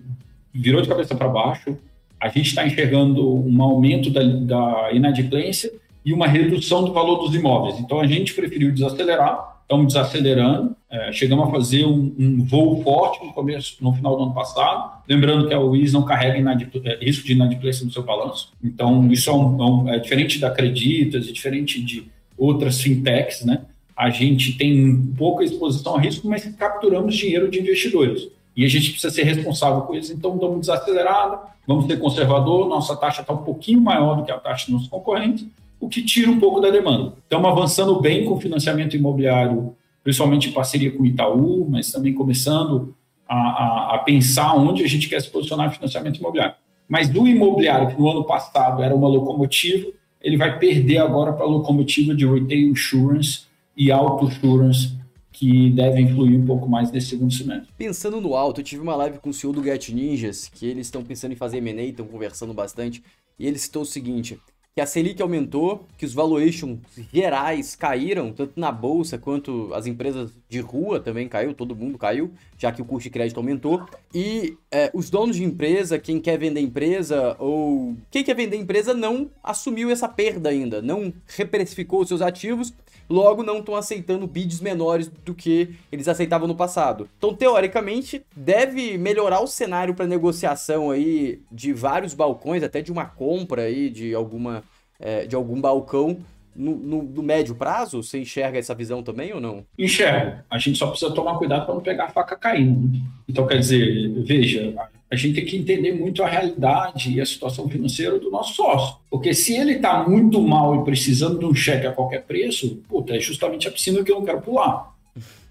[0.53, 1.75] virou de cabeça para baixo.
[2.19, 5.71] A gente está enxergando um aumento da, da inadimplência
[6.03, 7.79] e uma redução do valor dos imóveis.
[7.79, 13.25] Então a gente preferiu desacelerar, estamos desacelerando, é, chegamos a fazer um, um, voo forte
[13.25, 16.37] no começo, no final do ano passado, lembrando que a UIS não carrega
[16.83, 18.51] é, risco de inadimplência no seu balanço.
[18.61, 23.61] Então isso é, um, é, é diferente da Acreditas e diferente de outras fintechs, né?
[23.95, 28.27] A gente tem pouca exposição a risco, mas capturamos dinheiro de investidores.
[28.55, 32.95] E a gente precisa ser responsável com isso, então estamos desacelerados, vamos ser conservador, nossa
[32.97, 35.45] taxa está um pouquinho maior do que a taxa dos nossos concorrentes,
[35.81, 37.13] o que tira um pouco da demanda.
[37.23, 42.95] Estamos avançando bem com financiamento imobiliário, principalmente em parceria com o Itaú, mas também começando
[43.27, 46.53] a, a, a pensar onde a gente quer se posicionar no financiamento imobiliário.
[46.87, 51.45] Mas do imobiliário, que no ano passado era uma locomotiva, ele vai perder agora para
[51.45, 54.99] a locomotiva de retail insurance e auto insurance,
[55.31, 57.69] que devem influir um pouco mais nesse segundo semestre.
[57.75, 60.85] Pensando no alto, eu tive uma live com o CEO do Get Ninjas, que eles
[60.85, 63.01] estão pensando em fazer M&A, estão conversando bastante,
[63.39, 64.37] e ele citou o seguinte,
[64.73, 66.79] que a Selic aumentou, que os valuations
[67.11, 72.31] gerais caíram, tanto na bolsa quanto as empresas de rua também caiu, todo mundo caiu,
[72.57, 73.85] já que o custo de crédito aumentou.
[74.15, 78.93] E é, os donos de empresa, quem quer vender empresa ou quem quer vender empresa
[78.93, 82.73] não assumiu essa perda ainda, não reprecificou os seus ativos
[83.11, 87.09] logo não estão aceitando bids menores do que eles aceitavam no passado.
[87.17, 93.05] Então, teoricamente, deve melhorar o cenário para negociação aí de vários balcões, até de uma
[93.05, 94.63] compra aí de alguma
[94.99, 96.19] é, de algum balcão
[96.55, 98.01] no, no, no, médio prazo?
[98.03, 99.65] Você enxerga essa visão também ou não?
[99.77, 100.45] Enxerga.
[100.49, 102.99] A gente só precisa tomar cuidado para não pegar a faca caindo.
[103.27, 104.73] Então, quer dizer, veja,
[105.09, 108.97] a gente tem que entender muito a realidade e a situação financeira do nosso sócio.
[109.09, 113.15] Porque se ele está muito mal e precisando de um cheque a qualquer preço, puta,
[113.15, 114.95] é justamente a piscina que eu não quero pular.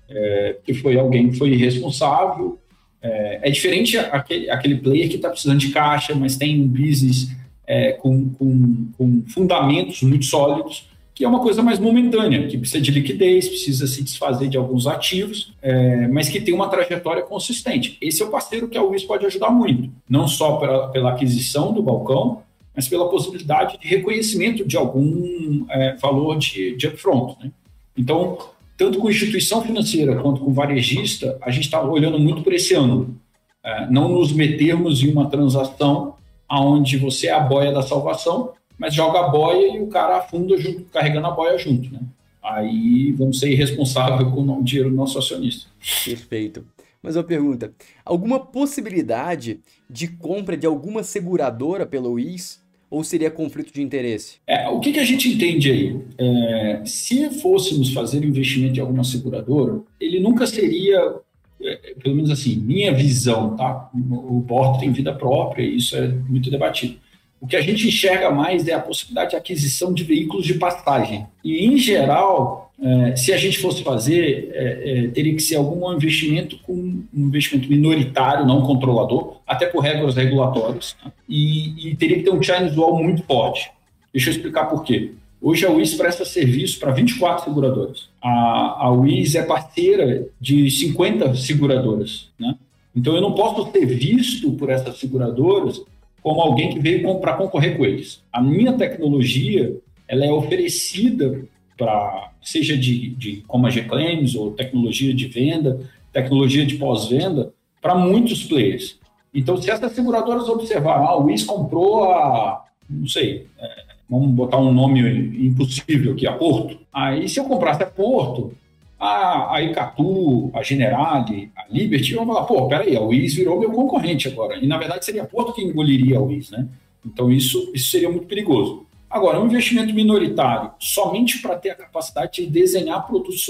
[0.08, 2.58] É, que foi alguém que foi irresponsável.
[3.02, 7.30] É, é diferente aquele, aquele player que está precisando de caixa, mas tem um business
[7.66, 10.89] é, com, com, com fundamentos muito sólidos
[11.20, 14.86] que é uma coisa mais momentânea, que precisa de liquidez, precisa se desfazer de alguns
[14.86, 17.98] ativos, é, mas que tem uma trajetória consistente.
[18.00, 21.74] Esse é o parceiro que a UIS pode ajudar muito, não só pela, pela aquisição
[21.74, 22.40] do balcão,
[22.74, 27.36] mas pela possibilidade de reconhecimento de algum é, valor de, de upfront.
[27.44, 27.50] Né?
[27.94, 28.38] Então,
[28.78, 33.14] tanto com instituição financeira quanto com varejista, a gente está olhando muito por esse ângulo.
[33.62, 36.14] É, não nos metermos em uma transação
[36.50, 40.56] onde você é a boia da salvação, mas joga a boia e o cara afunda
[40.56, 42.00] junto, carregando a boia junto, né?
[42.42, 45.68] Aí vamos ser irresponsáveis com o dinheiro do nosso acionista.
[46.02, 46.64] Perfeito.
[47.02, 52.58] Mas uma pergunta: alguma possibilidade de compra de alguma seguradora pela WIS?
[52.90, 54.38] Ou seria conflito de interesse?
[54.44, 56.00] É, o que, que a gente entende aí?
[56.18, 61.14] É, se fôssemos fazer investimento em alguma seguradora, ele nunca seria,
[61.62, 63.88] é, pelo menos assim, minha visão, tá?
[63.94, 66.98] O board tem vida própria, isso é muito debatido
[67.40, 71.26] o que a gente enxerga mais é a possibilidade de aquisição de veículos de passagem.
[71.42, 75.90] E, em geral, é, se a gente fosse fazer, é, é, teria que ser algum
[75.92, 81.10] investimento com um investimento minoritário, não controlador, até por regras regulatórias, né?
[81.28, 83.70] e, teria que ter um Chinese Wall muito forte.
[84.12, 85.12] Deixa eu explicar por quê.
[85.42, 88.10] Hoje a WIS presta serviço para 24 seguradoras.
[88.20, 88.92] A, a
[89.34, 92.28] é parceira de 50 seguradoras.
[92.38, 92.54] Né?
[92.94, 95.82] Então eu não posso ser visto por essas seguradoras
[96.22, 98.22] como alguém que veio para concorrer com eles.
[98.32, 101.42] A minha tecnologia ela é oferecida
[101.78, 105.80] para, seja de, de como a G-Claims ou tecnologia de venda,
[106.12, 108.98] tecnologia de pós-venda, para muitos players.
[109.32, 114.58] Então, se essas seguradoras observaram, ah, o WIS comprou a, não sei, é, vamos botar
[114.58, 115.00] um nome
[115.46, 116.78] impossível aqui, a Porto.
[116.92, 118.52] Aí, se eu comprasse a Porto,
[119.00, 123.70] a, a Icatu, a Generali, a Liberty, vão falar, pô, peraí, a WIS virou meu
[123.70, 124.58] concorrente agora.
[124.58, 126.68] E, na verdade, seria a Porto que engoliria a WIS, né?
[127.04, 128.86] Então, isso, isso seria muito perigoso.
[129.08, 133.46] Agora, um investimento minoritário, somente para ter a capacidade de desenhar produtos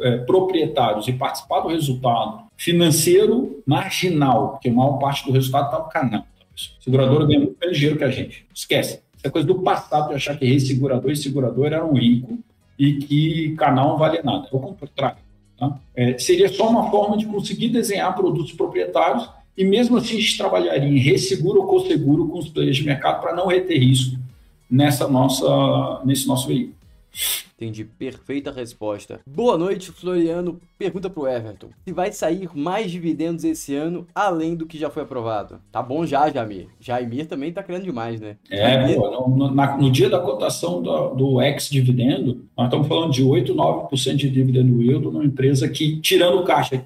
[0.00, 5.78] é, proprietários e participar do resultado financeiro marginal, porque a maior parte do resultado está
[5.78, 6.20] no canal.
[6.22, 8.46] A seguradora ganha muito menos dinheiro que a gente.
[8.54, 9.00] Esquece.
[9.16, 12.38] Isso é coisa do passado de achar que rei segurador e segurador eram ricos
[12.80, 14.48] e que canal não vale nada.
[14.50, 15.18] É o contrário.
[15.58, 15.78] Tá?
[15.94, 20.38] É, seria só uma forma de conseguir desenhar produtos proprietários e mesmo assim a gente
[20.38, 24.18] trabalharia em resseguro ou co-seguro com os players de mercado para não reter risco
[24.70, 26.79] nessa nossa, nesse nosso veículo.
[27.56, 29.20] Entendi, perfeita resposta.
[29.26, 30.58] Boa noite, Floriano.
[30.78, 35.02] Pergunta pro Everton: se vai sair mais dividendos esse ano, além do que já foi
[35.02, 35.60] aprovado?
[35.70, 36.68] Tá bom já, Jamir.
[36.80, 38.36] Jaimir também tá querendo demais, né?
[38.48, 38.96] É, Jaimir...
[38.96, 43.54] pô, no, na, no, dia da cotação do, do ex-dividendo, nós estamos falando de 8,
[43.54, 46.82] 9% de dividendo yield numa empresa que, tirando caixa,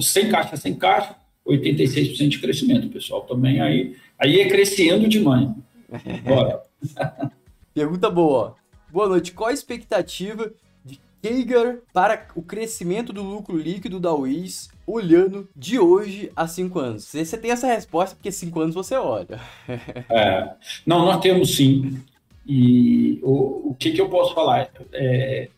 [0.00, 3.22] sem caixa, sem caixa, 86% de crescimento, pessoal.
[3.22, 5.48] Também aí, aí é crescendo demais.
[6.24, 6.62] Bora.
[7.74, 8.54] Pergunta boa.
[8.94, 9.32] Boa noite.
[9.32, 10.52] Qual a expectativa
[10.84, 16.78] de Kager para o crescimento do lucro líquido da WIS olhando de hoje a cinco
[16.78, 17.02] anos?
[17.06, 19.40] Você tem essa resposta porque cinco anos você olha.
[20.08, 20.48] é,
[20.86, 22.00] não, nós temos sim.
[22.46, 24.68] E o, o que, que eu posso falar?
[24.92, 25.48] É,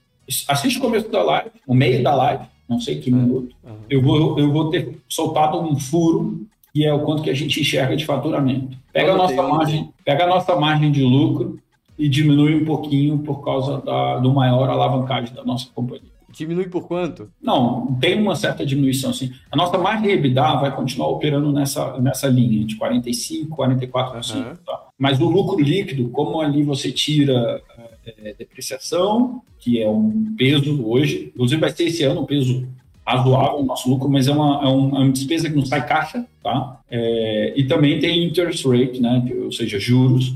[0.48, 3.54] assiste o começo da live, o meio da live, não sei que minuto.
[3.62, 3.76] Uhum.
[3.90, 7.60] Eu, vou, eu vou ter soltado um furo que é o quanto que a gente
[7.60, 8.78] enxerga de faturamento.
[8.94, 11.60] Pega a nossa margem, pega a nossa margem de lucro
[11.98, 16.16] e diminui um pouquinho por causa da, do maior alavancagem da nossa companhia.
[16.36, 17.30] Diminui por quanto?
[17.40, 19.32] Não, tem uma certa diminuição, sim.
[19.50, 24.34] A nossa margem EBITDA vai continuar operando nessa, nessa linha de 45%, 44%.
[24.34, 24.56] Uhum.
[24.66, 24.88] Tá?
[24.98, 27.62] Mas o lucro líquido, como ali você tira
[28.06, 32.68] é, depreciação, que é um peso hoje, inclusive vai ser esse ano um peso
[33.06, 36.80] razoável o nosso lucro, mas é uma, é uma despesa que não sai caixa, tá?
[36.90, 39.24] É, e também tem interest rate, né?
[39.44, 40.34] Ou seja, juros,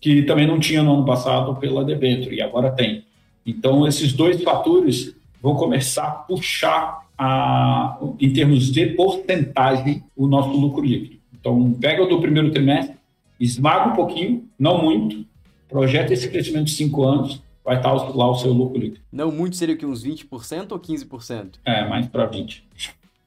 [0.00, 3.04] que também não tinha no ano passado pela debênture, e agora tem.
[3.44, 10.50] Então, esses dois fatores vão começar a puxar, a, em termos de porcentagem, o nosso
[10.50, 11.20] lucro líquido.
[11.38, 12.96] Então, pega o do primeiro trimestre,
[13.38, 15.24] esmaga um pouquinho, não muito,
[15.68, 19.00] projeta esse crescimento de cinco anos, vai estar lá o seu lucro líquido.
[19.12, 21.54] Não muito seria o que, uns 20% ou 15%?
[21.64, 22.62] É, mais para 20%.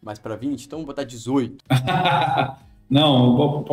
[0.01, 0.65] Mais para 20%?
[0.65, 1.53] Então, vou botar 18%.
[2.89, 3.67] Não,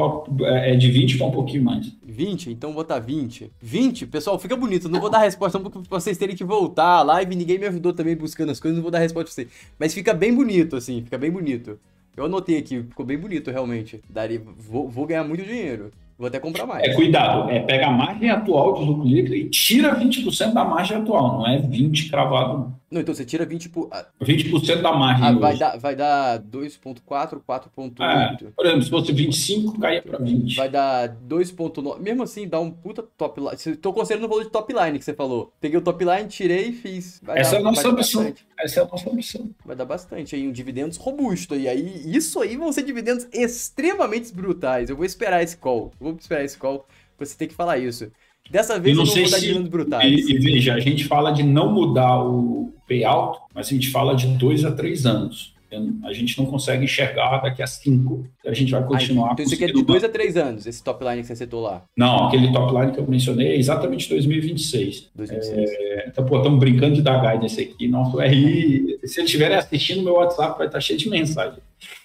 [0.45, 1.93] é de 20 para um pouquinho mais.
[2.03, 2.51] 20?
[2.51, 3.51] Então vou botar 20.
[3.61, 4.07] 20?
[4.07, 4.89] Pessoal, fica bonito.
[4.89, 6.99] Não vou dar resposta para vocês terem que voltar.
[6.99, 9.49] A live, ninguém me ajudou também buscando as coisas, não vou dar resposta pra vocês.
[9.79, 11.79] Mas fica bem bonito, assim, fica bem bonito.
[12.17, 14.01] Eu anotei aqui, ficou bem bonito realmente.
[14.09, 15.91] Daria, vou, vou ganhar muito dinheiro.
[16.21, 16.85] Vou até comprar mais.
[16.85, 20.99] É, cuidado, é pega a margem atual de lucro líquido e tira 20% da margem
[20.99, 22.79] atual, não é 20 cravado.
[22.91, 23.89] Não, então você tira 20 por...
[24.21, 25.25] 20% da margem.
[25.25, 28.03] Ah, vai, dar, vai dar 2,4, 4,8.
[28.03, 30.57] É, por exemplo, se fosse 25, caía para 20.
[30.57, 32.01] Vai dar 2,9.
[32.01, 33.55] Mesmo assim, dá um puta top line.
[33.55, 35.53] Estou considerando o valor de top line que você falou.
[35.61, 37.21] Peguei o top line, tirei e fiz.
[37.23, 38.35] Vai Essa dar, é a nossa opção.
[38.59, 39.51] Essa é a nossa opção.
[39.64, 41.55] Vai dar bastante aí, um dividendos robusto.
[41.55, 44.91] E aí, isso aí vão ser dividendos extremamente brutais.
[44.91, 45.93] Eu vou esperar esse call.
[46.01, 46.87] Eu vou esperar esse call
[47.19, 48.11] você ter que falar isso.
[48.51, 49.59] Dessa vez não eu não vou dar se...
[49.61, 50.29] brutais.
[50.29, 54.15] E, e, veja, a gente fala de não mudar o payout, mas a gente fala
[54.17, 55.55] de dois a três anos.
[56.03, 58.27] A gente não consegue enxergar daqui a cinco.
[58.45, 59.35] A gente vai continuar.
[59.35, 61.61] Então isso aqui é de dois a três anos, esse top line que você setou
[61.61, 61.84] lá?
[61.97, 65.11] Não, aquele top line que eu mencionei é exatamente 2026.
[65.14, 65.71] 2026.
[65.71, 67.87] É, então, pô, estamos brincando de dar guide aqui.
[67.87, 71.61] Nosso RI, se eles estiverem assistindo, meu WhatsApp vai estar cheio de mensagem.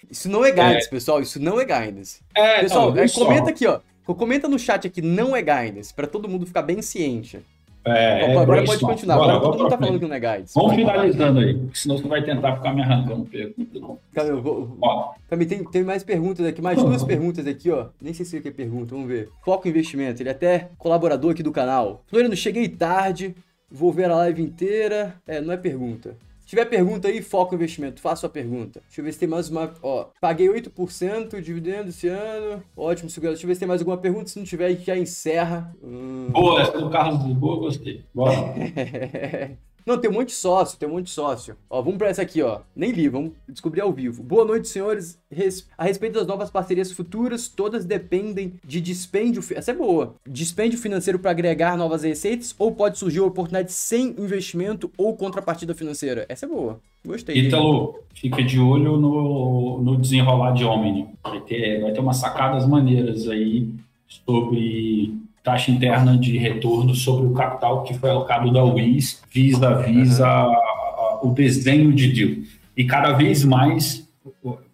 [0.08, 0.90] Isso não é guidance, é.
[0.90, 1.20] pessoal.
[1.20, 2.20] Isso não é guidance.
[2.36, 3.80] É, pessoal, não, é, comenta aqui, ó.
[4.14, 7.40] Comenta no chat aqui, não é guidance, para todo mundo ficar bem ciente.
[7.88, 9.16] É, Bom, agora pode continuar.
[9.16, 10.54] Bora, agora todo mundo tá falando que não é guidance.
[10.56, 13.78] Vamos finalizando aí, senão você vai tentar ficar me arrancando pergunta.
[13.78, 13.98] Não.
[14.12, 14.76] Calma, eu vou.
[15.48, 17.86] Tem, tem mais perguntas aqui, mais duas perguntas aqui, ó.
[18.00, 19.28] Nem sei se é pergunta, vamos ver.
[19.44, 22.02] Foco investimento, ele é até colaborador aqui do canal.
[22.08, 23.36] Floriano, cheguei tarde,
[23.70, 25.14] vou ver a live inteira.
[25.24, 26.16] É, não é pergunta.
[26.46, 28.00] Se tiver pergunta aí, foco investimento.
[28.00, 28.80] Faça sua pergunta.
[28.86, 29.74] Deixa eu ver se tem mais uma.
[29.82, 32.62] Ó, paguei 8% dividendo esse ano.
[32.76, 33.34] Ótimo, segurança.
[33.34, 34.28] Deixa eu ver se tem mais alguma pergunta.
[34.28, 35.76] Se não tiver, a gente já encerra.
[35.82, 36.28] Hum...
[36.30, 38.04] Boa, essa do Carlos Lisboa, gostei.
[38.14, 38.54] Bora.
[39.86, 41.56] Não, tem um monte de sócio, tem um monte de sócio.
[41.70, 42.58] Ó, vamos para essa aqui, ó.
[42.74, 44.20] Nem li, vamos descobrir ao vivo.
[44.20, 45.16] Boa noite, senhores.
[45.78, 49.40] A respeito das novas parcerias futuras, todas dependem de dispêndio.
[49.54, 50.16] Essa é boa.
[50.28, 55.72] Dispêndio financeiro para agregar novas receitas ou pode surgir uma oportunidade sem investimento ou contrapartida
[55.72, 56.26] financeira?
[56.28, 56.80] Essa é boa.
[57.06, 57.36] Gostei.
[57.36, 61.06] Ítalo, fica de olho no, no desenrolar de Omni.
[61.22, 63.68] Vai ter, vai ter umas sacadas maneiras aí
[64.08, 65.14] sobre
[65.46, 70.18] taxa interna de retorno sobre o capital que foi alocado da UIS vis-a-vis
[71.22, 72.42] o desenho de deal.
[72.76, 74.10] E cada vez mais,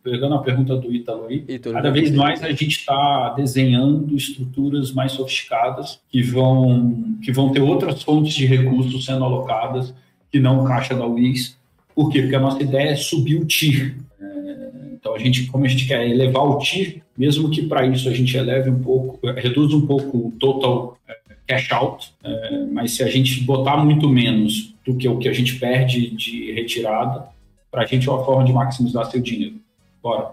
[0.02, 5.12] pegando a pergunta do Ítalo aí, cada vez mais a gente está desenhando estruturas mais
[5.12, 9.94] sofisticadas que vão, que vão ter outras fontes de recursos sendo alocadas
[10.30, 11.54] que não caixa da UIS.
[11.94, 12.22] Por quê?
[12.22, 13.94] Porque a nossa ideia é subir o TIR.
[14.18, 18.08] É, então, a gente, como a gente quer elevar o TIR, mesmo que para isso
[18.08, 21.16] a gente eleve um pouco, reduz um pouco o total é,
[21.46, 25.32] cash out, é, mas se a gente botar muito menos do que o que a
[25.32, 27.26] gente perde de retirada,
[27.70, 29.56] para a gente é uma forma de maximizar seu dinheiro.
[30.02, 30.32] Bora.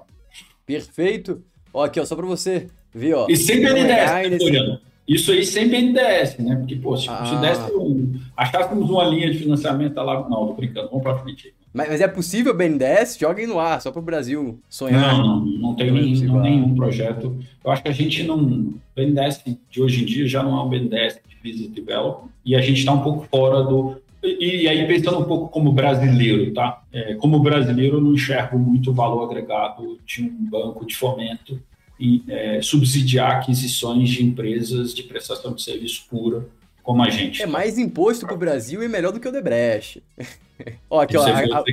[0.65, 1.41] Perfeito.
[1.73, 3.27] Ó, aqui, ó, só para você ver, ó.
[3.29, 4.79] E sem BNDES, nesse...
[5.09, 6.55] Isso aí sem BNDES, né?
[6.55, 7.25] Porque, pô, se, ah.
[7.25, 10.29] se desse um, achássemos uma linha de financiamento lá.
[10.29, 11.53] Não, tô brincando, vamos para frente aí.
[11.73, 13.17] Mas, mas, é possível BNDES?
[13.19, 15.17] Joguem no ar, só para o Brasil sonhar.
[15.17, 17.35] Não, não, não tem nem, não nenhum projeto.
[17.63, 18.71] Eu acho que a gente não.
[18.95, 22.61] BNDES de hoje em dia já não é um BNDES de Business Development e a
[22.61, 23.99] gente está um pouco fora do.
[24.21, 26.83] E, e, aí, pensando um pouco como brasileiro, tá?
[26.93, 31.59] É, como brasileiro, eu não enxergo muito valor agregado de um banco de fomento
[31.99, 36.47] e é, subsidiar aquisições de empresas de prestação de serviço pura
[36.81, 37.43] como a gente.
[37.43, 40.01] É mais imposto para o Brasil e melhor do que o Debrecht.
[40.89, 41.63] ó, aqui, ó, a, a,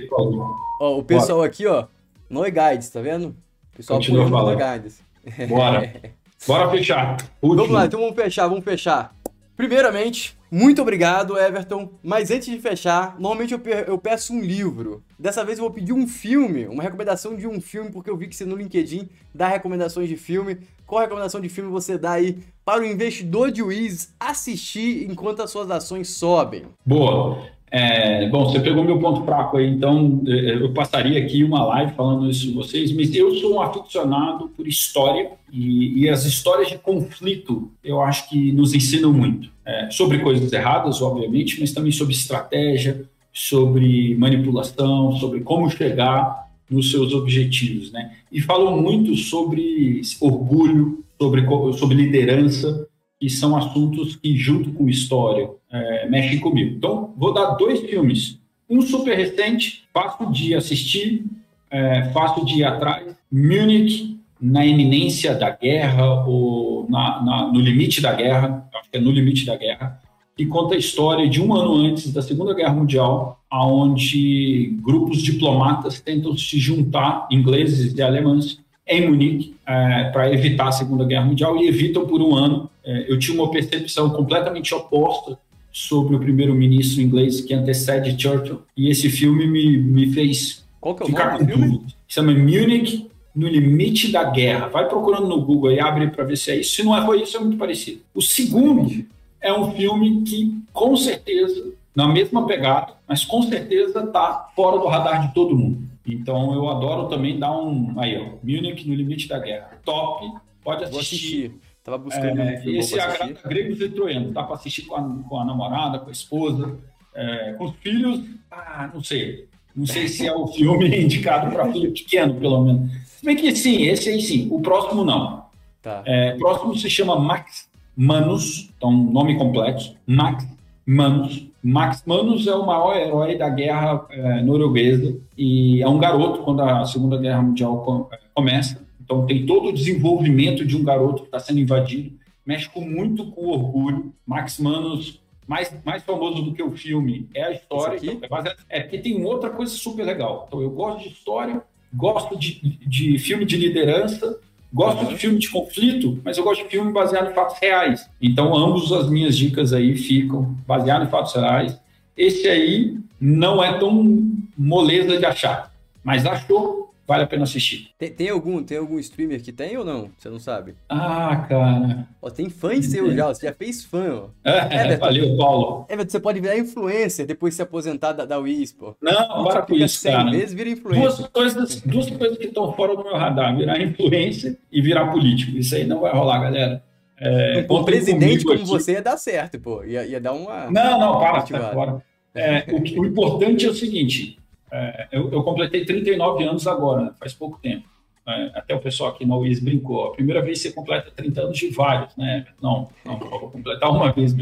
[0.81, 1.49] ó, o pessoal Bora.
[1.49, 1.87] aqui, ó,
[2.29, 3.29] Noi Guides, tá vendo?
[3.73, 4.59] O pessoal Continua falando.
[4.59, 5.01] Guides.
[5.49, 5.93] Bora.
[6.47, 7.17] Bora fechar.
[7.41, 7.57] Último.
[7.57, 9.15] Vamos lá, então vamos fechar, vamos fechar.
[9.57, 11.91] Primeiramente, muito obrigado, Everton.
[12.03, 15.03] Mas antes de fechar, normalmente eu, eu peço um livro.
[15.19, 18.29] Dessa vez eu vou pedir um filme, uma recomendação de um filme, porque eu vi
[18.29, 20.59] que você no LinkedIn dá recomendações de filme.
[20.87, 25.51] Qual recomendação de filme você dá aí para o investidor de Wiz assistir enquanto as
[25.51, 26.65] suas ações sobem?
[26.85, 27.57] Boa.
[27.69, 31.93] É, bom, você pegou meu ponto fraco aí, então é, eu passaria aqui uma live
[31.95, 36.69] falando isso com vocês, mas eu sou um aficionado por história e, e as histórias
[36.69, 39.56] de conflito eu acho que nos ensinam muito.
[39.67, 46.91] É, sobre coisas erradas, obviamente, mas também sobre estratégia, sobre manipulação, sobre como chegar nos
[46.91, 48.13] seus objetivos, né?
[48.31, 51.45] E falam muito sobre orgulho, sobre,
[51.79, 52.87] sobre liderança,
[53.21, 56.77] que são assuntos que, junto com história, é, mexem comigo.
[56.77, 58.39] Então, vou dar dois filmes.
[58.69, 61.25] Um super recente, fácil de assistir,
[61.71, 63.15] é, fácil de ir atrás.
[63.31, 69.01] Munich, na iminência da guerra, ou na, na, no limite da guerra, acho que é
[69.01, 70.01] no limite da guerra,
[70.37, 76.01] que conta a história de um ano antes da Segunda Guerra Mundial, onde grupos diplomatas
[76.01, 81.57] tentam se juntar, ingleses e alemães, em Munique, é, para evitar a Segunda Guerra Mundial
[81.57, 82.71] e evitam por um ano.
[82.85, 85.39] É, eu tinha uma percepção completamente oposta
[85.73, 90.95] sobre o primeiro-ministro inglês que antecede Churchill, e esse filme me, me fez é o
[90.95, 91.81] ficar com dúvida.
[92.07, 94.69] Chama Munich no limite da guerra.
[94.69, 96.75] Vai procurando no Google e abre para ver se é isso.
[96.75, 98.01] Se não é foi isso, é muito parecido.
[98.15, 99.05] O segundo
[99.41, 104.87] é um filme que, com certeza, na mesma pegada, mas com certeza está fora do
[104.87, 105.87] radar de todo mundo.
[106.07, 107.95] Então eu adoro também dar um.
[107.99, 109.79] Aí, ó, Munich no limite da guerra.
[109.85, 110.27] Top,
[110.63, 111.53] pode assistir.
[111.85, 114.33] Tava buscando é, um Esse agrada gregos e troianos.
[114.33, 116.77] Dá para assistir com a, com a namorada, com a esposa,
[117.15, 118.25] é, com os filhos.
[118.51, 119.47] Ah, não sei.
[119.75, 122.91] Não sei se é o filme indicado para filho pequeno, pelo menos.
[123.27, 124.47] Bem que sim, esse aí sim.
[124.53, 125.47] O próximo não.
[125.83, 126.01] Tá.
[126.07, 129.97] É, o próximo se chama Max Manus, então nome complexo.
[130.07, 130.47] Max
[130.87, 131.45] Manus.
[131.61, 136.63] Max Manus é o maior herói da guerra é, norueguesa e é um garoto quando
[136.63, 138.87] a Segunda Guerra Mundial é, começa.
[139.03, 142.17] Então tem todo o desenvolvimento de um garoto que está sendo invadido,
[142.47, 144.13] mexe com muito com orgulho.
[144.25, 147.99] Max Manus, mais, mais famoso do que o filme, é a história.
[148.01, 150.45] Então, é, baseado, é porque tem outra coisa super legal.
[150.47, 151.61] Então eu gosto de história,
[151.97, 154.39] gosto de, de filme de liderança
[154.77, 155.09] Gosto uhum.
[155.09, 158.11] de filme de conflito, mas eu gosto de filme baseado em fatos reais.
[158.21, 161.81] Então, ambos as minhas dicas aí ficam baseado em fatos reais.
[162.17, 165.73] Esse aí não é tão moleza de achar,
[166.05, 167.91] mas achou, vale a pena assistir.
[167.99, 170.11] Tem, tem, algum, tem algum streamer que tem ou não?
[170.19, 170.75] Você não sabe?
[170.89, 172.09] Ah, cara.
[172.21, 174.29] Ó, tem fã seu já, você já fez fã, ó.
[174.45, 175.87] É, Everton, valeu, Paulo.
[175.89, 178.97] Everton, você pode virar influencer depois de se aposentar da, da Wiz, pô.
[179.01, 180.31] Não, para com isso, cara.
[180.31, 181.03] Vezes, vira influencer.
[181.03, 185.57] Duas coisas, duas coisas que estão fora do meu radar, virar influencer e virar político.
[185.57, 186.83] Isso aí não vai rolar, galera.
[187.19, 188.67] É, um presidente como aqui.
[188.67, 189.83] você ia dar certo, pô.
[189.85, 190.71] Ia, ia dar uma.
[190.71, 192.03] Não, não, para, para fora.
[192.35, 194.39] É, o, o, importante é o seguinte:
[194.71, 197.87] é, eu, eu, completei 39 anos agora, né, faz pouco tempo.
[198.29, 200.07] É, até o pessoal aqui na UIS brincou.
[200.07, 202.45] A primeira vez você completa 30 anos de vários, né?
[202.61, 204.35] Não, não, vou completar uma vez.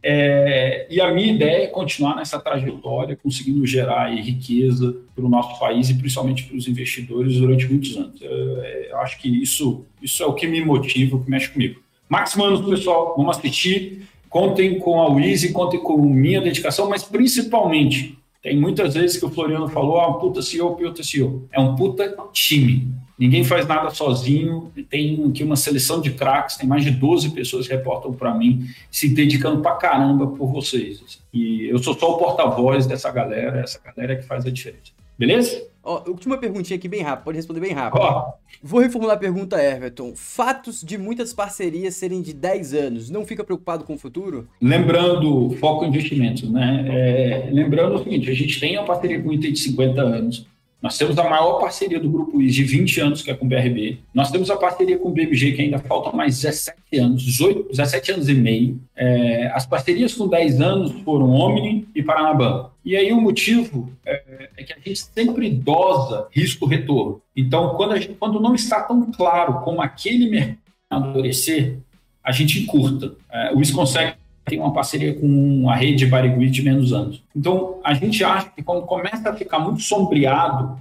[0.00, 5.58] É, e a minha ideia é continuar nessa trajetória, conseguindo gerar riqueza para o nosso
[5.58, 8.20] país e principalmente para os investidores durante muitos anos.
[8.22, 11.48] Eu, é, eu, acho que isso, isso é o que me motiva, o que mexe
[11.48, 11.80] comigo.
[12.08, 14.06] Max Manos, pessoal, vamos assistir.
[14.28, 19.30] Contem com a Wiz, contem com minha dedicação, mas principalmente, tem muitas vezes que o
[19.30, 21.48] Floriano falou, ah, um puta CEO, puta CEO.
[21.52, 22.92] É um puta time.
[23.18, 27.66] Ninguém faz nada sozinho, tem aqui uma seleção de craques, tem mais de 12 pessoas
[27.66, 31.18] que reportam para mim, se dedicando para caramba por vocês.
[31.34, 34.92] E eu sou só o porta-voz dessa galera, essa galera que faz a diferença.
[35.18, 35.67] Beleza?
[35.88, 38.02] Ó, última perguntinha aqui bem rápido, pode responder bem rápido.
[38.02, 38.32] Ó.
[38.62, 40.12] Vou reformular a pergunta, Everton.
[40.14, 44.46] Fatos de muitas parcerias serem de 10 anos, não fica preocupado com o futuro?
[44.60, 46.84] Lembrando, foco em investimentos, né?
[46.90, 50.46] É, lembrando o seguinte, a gente tem uma parceria com o Inter de 50 anos,
[50.80, 53.48] nós temos a maior parceria do Grupo IS de 20 anos, que é com o
[53.48, 53.98] BRB.
[54.14, 58.12] Nós temos a parceria com o BMG, que ainda faltam mais 17 anos, 18, 17
[58.12, 58.80] anos e meio.
[58.94, 62.70] É, as parcerias com 10 anos foram Omni e Paranabanco.
[62.84, 64.17] E aí o motivo é,
[64.58, 67.22] é que a gente sempre dosa risco-retorno.
[67.34, 70.58] Então, quando, gente, quando não está tão claro como aquele mercado
[70.90, 71.78] amadurecer,
[72.24, 73.14] a gente encurta.
[73.30, 77.22] É, o IS consegue tem uma parceria com a rede Barigui de menos anos.
[77.36, 80.78] Então, a gente acha que quando começa a ficar muito sombreado,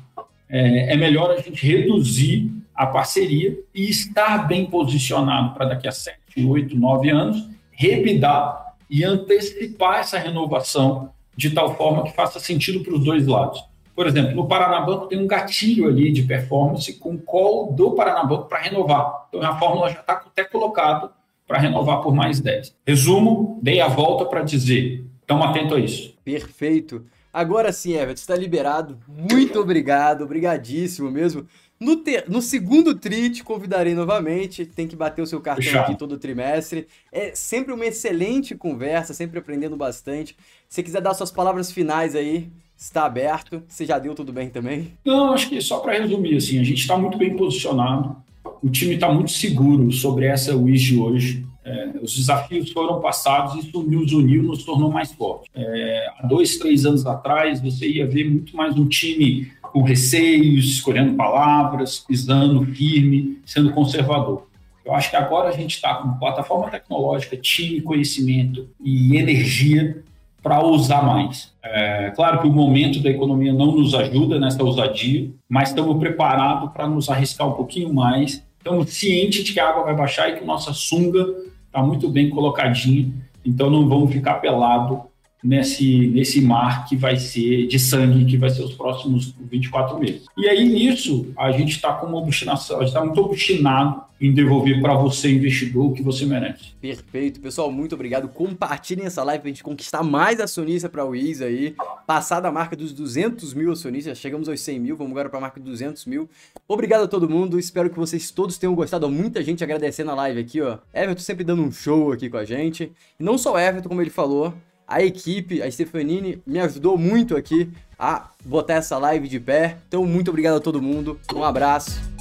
[0.49, 5.91] é, é melhor a gente reduzir a parceria e estar bem posicionado para daqui a
[5.91, 12.84] 7, 8, 9 anos, rebidar e antecipar essa renovação de tal forma que faça sentido
[12.84, 13.64] para os dois lados.
[13.95, 18.49] Por exemplo, no Paranabanco tem um gatilho ali de performance com o call do Paranabanco
[18.49, 19.27] para renovar.
[19.30, 21.09] Então a fórmula já está até colocado
[21.47, 22.76] para renovar por mais 10.
[22.85, 26.18] Resumo, dei a volta para dizer, estamos atentos a isso.
[26.23, 27.05] Perfeito.
[27.31, 28.99] Agora sim, Everton, está liberado.
[29.07, 31.47] Muito obrigado, obrigadíssimo mesmo.
[31.80, 32.26] No, ter...
[32.27, 34.65] no segundo tri, te convidarei novamente.
[34.65, 35.84] Tem que bater o seu cartão Fechado.
[35.84, 36.88] aqui todo trimestre.
[37.11, 40.35] É sempre uma excelente conversa, sempre aprendendo bastante.
[40.69, 43.64] Se quiser dar suas palavras finais aí, está aberto.
[43.68, 44.94] Você já deu tudo bem também?
[45.06, 48.15] Não, acho que só para resumir, assim, a gente está muito bem posicionado
[48.61, 51.45] o time está muito seguro sobre essa Wiz de hoje.
[51.64, 55.49] É, os desafios foram passados e isso nos uniu, nos tornou mais forte.
[55.53, 60.65] É, há dois, três anos atrás, você ia ver muito mais um time com receios,
[60.65, 64.48] escolhendo palavras, pisando firme, sendo conservador.
[64.85, 70.02] Eu acho que agora a gente está com plataforma tecnológica, time, conhecimento e energia
[70.41, 71.51] para usar mais.
[71.64, 76.72] É, claro que o momento da economia não nos ajuda nessa ousadia, mas estamos preparados
[76.72, 80.35] para nos arriscar um pouquinho mais Estamos cientes de que a água vai baixar e
[80.35, 81.26] que nossa sunga
[81.65, 83.09] está muito bem colocadinha,
[83.45, 85.03] então não vamos ficar pelado
[85.43, 90.26] nesse, nesse mar que vai ser de sangue, que vai ser os próximos 24 meses.
[90.38, 94.34] E aí, nisso, a gente está com uma obstinação, a gente está muito obstinado em
[94.34, 96.72] devolver para você, investidor, o que você merece.
[96.81, 97.39] Perfeito.
[97.39, 98.27] Pessoal, muito obrigado.
[98.27, 101.76] Compartilhem essa live para a gente conquistar mais acionista para o Wiz aí.
[102.05, 105.41] Passar da marca dos 200 mil acionistas, chegamos aos 100 mil, vamos agora para a
[105.41, 106.27] marca de 200 mil.
[106.68, 109.07] Obrigado a todo mundo, espero que vocês todos tenham gostado.
[109.09, 110.80] Muita gente agradecendo a live aqui, ó.
[110.93, 112.91] Everton sempre dando um show aqui com a gente.
[113.19, 114.53] E não só o Everton, como ele falou,
[114.88, 117.69] a equipe, a Stefanini, me ajudou muito aqui
[117.99, 119.77] a botar essa live de pé.
[119.88, 121.19] Então, muito obrigado a todo mundo.
[121.35, 122.16] Um abraço.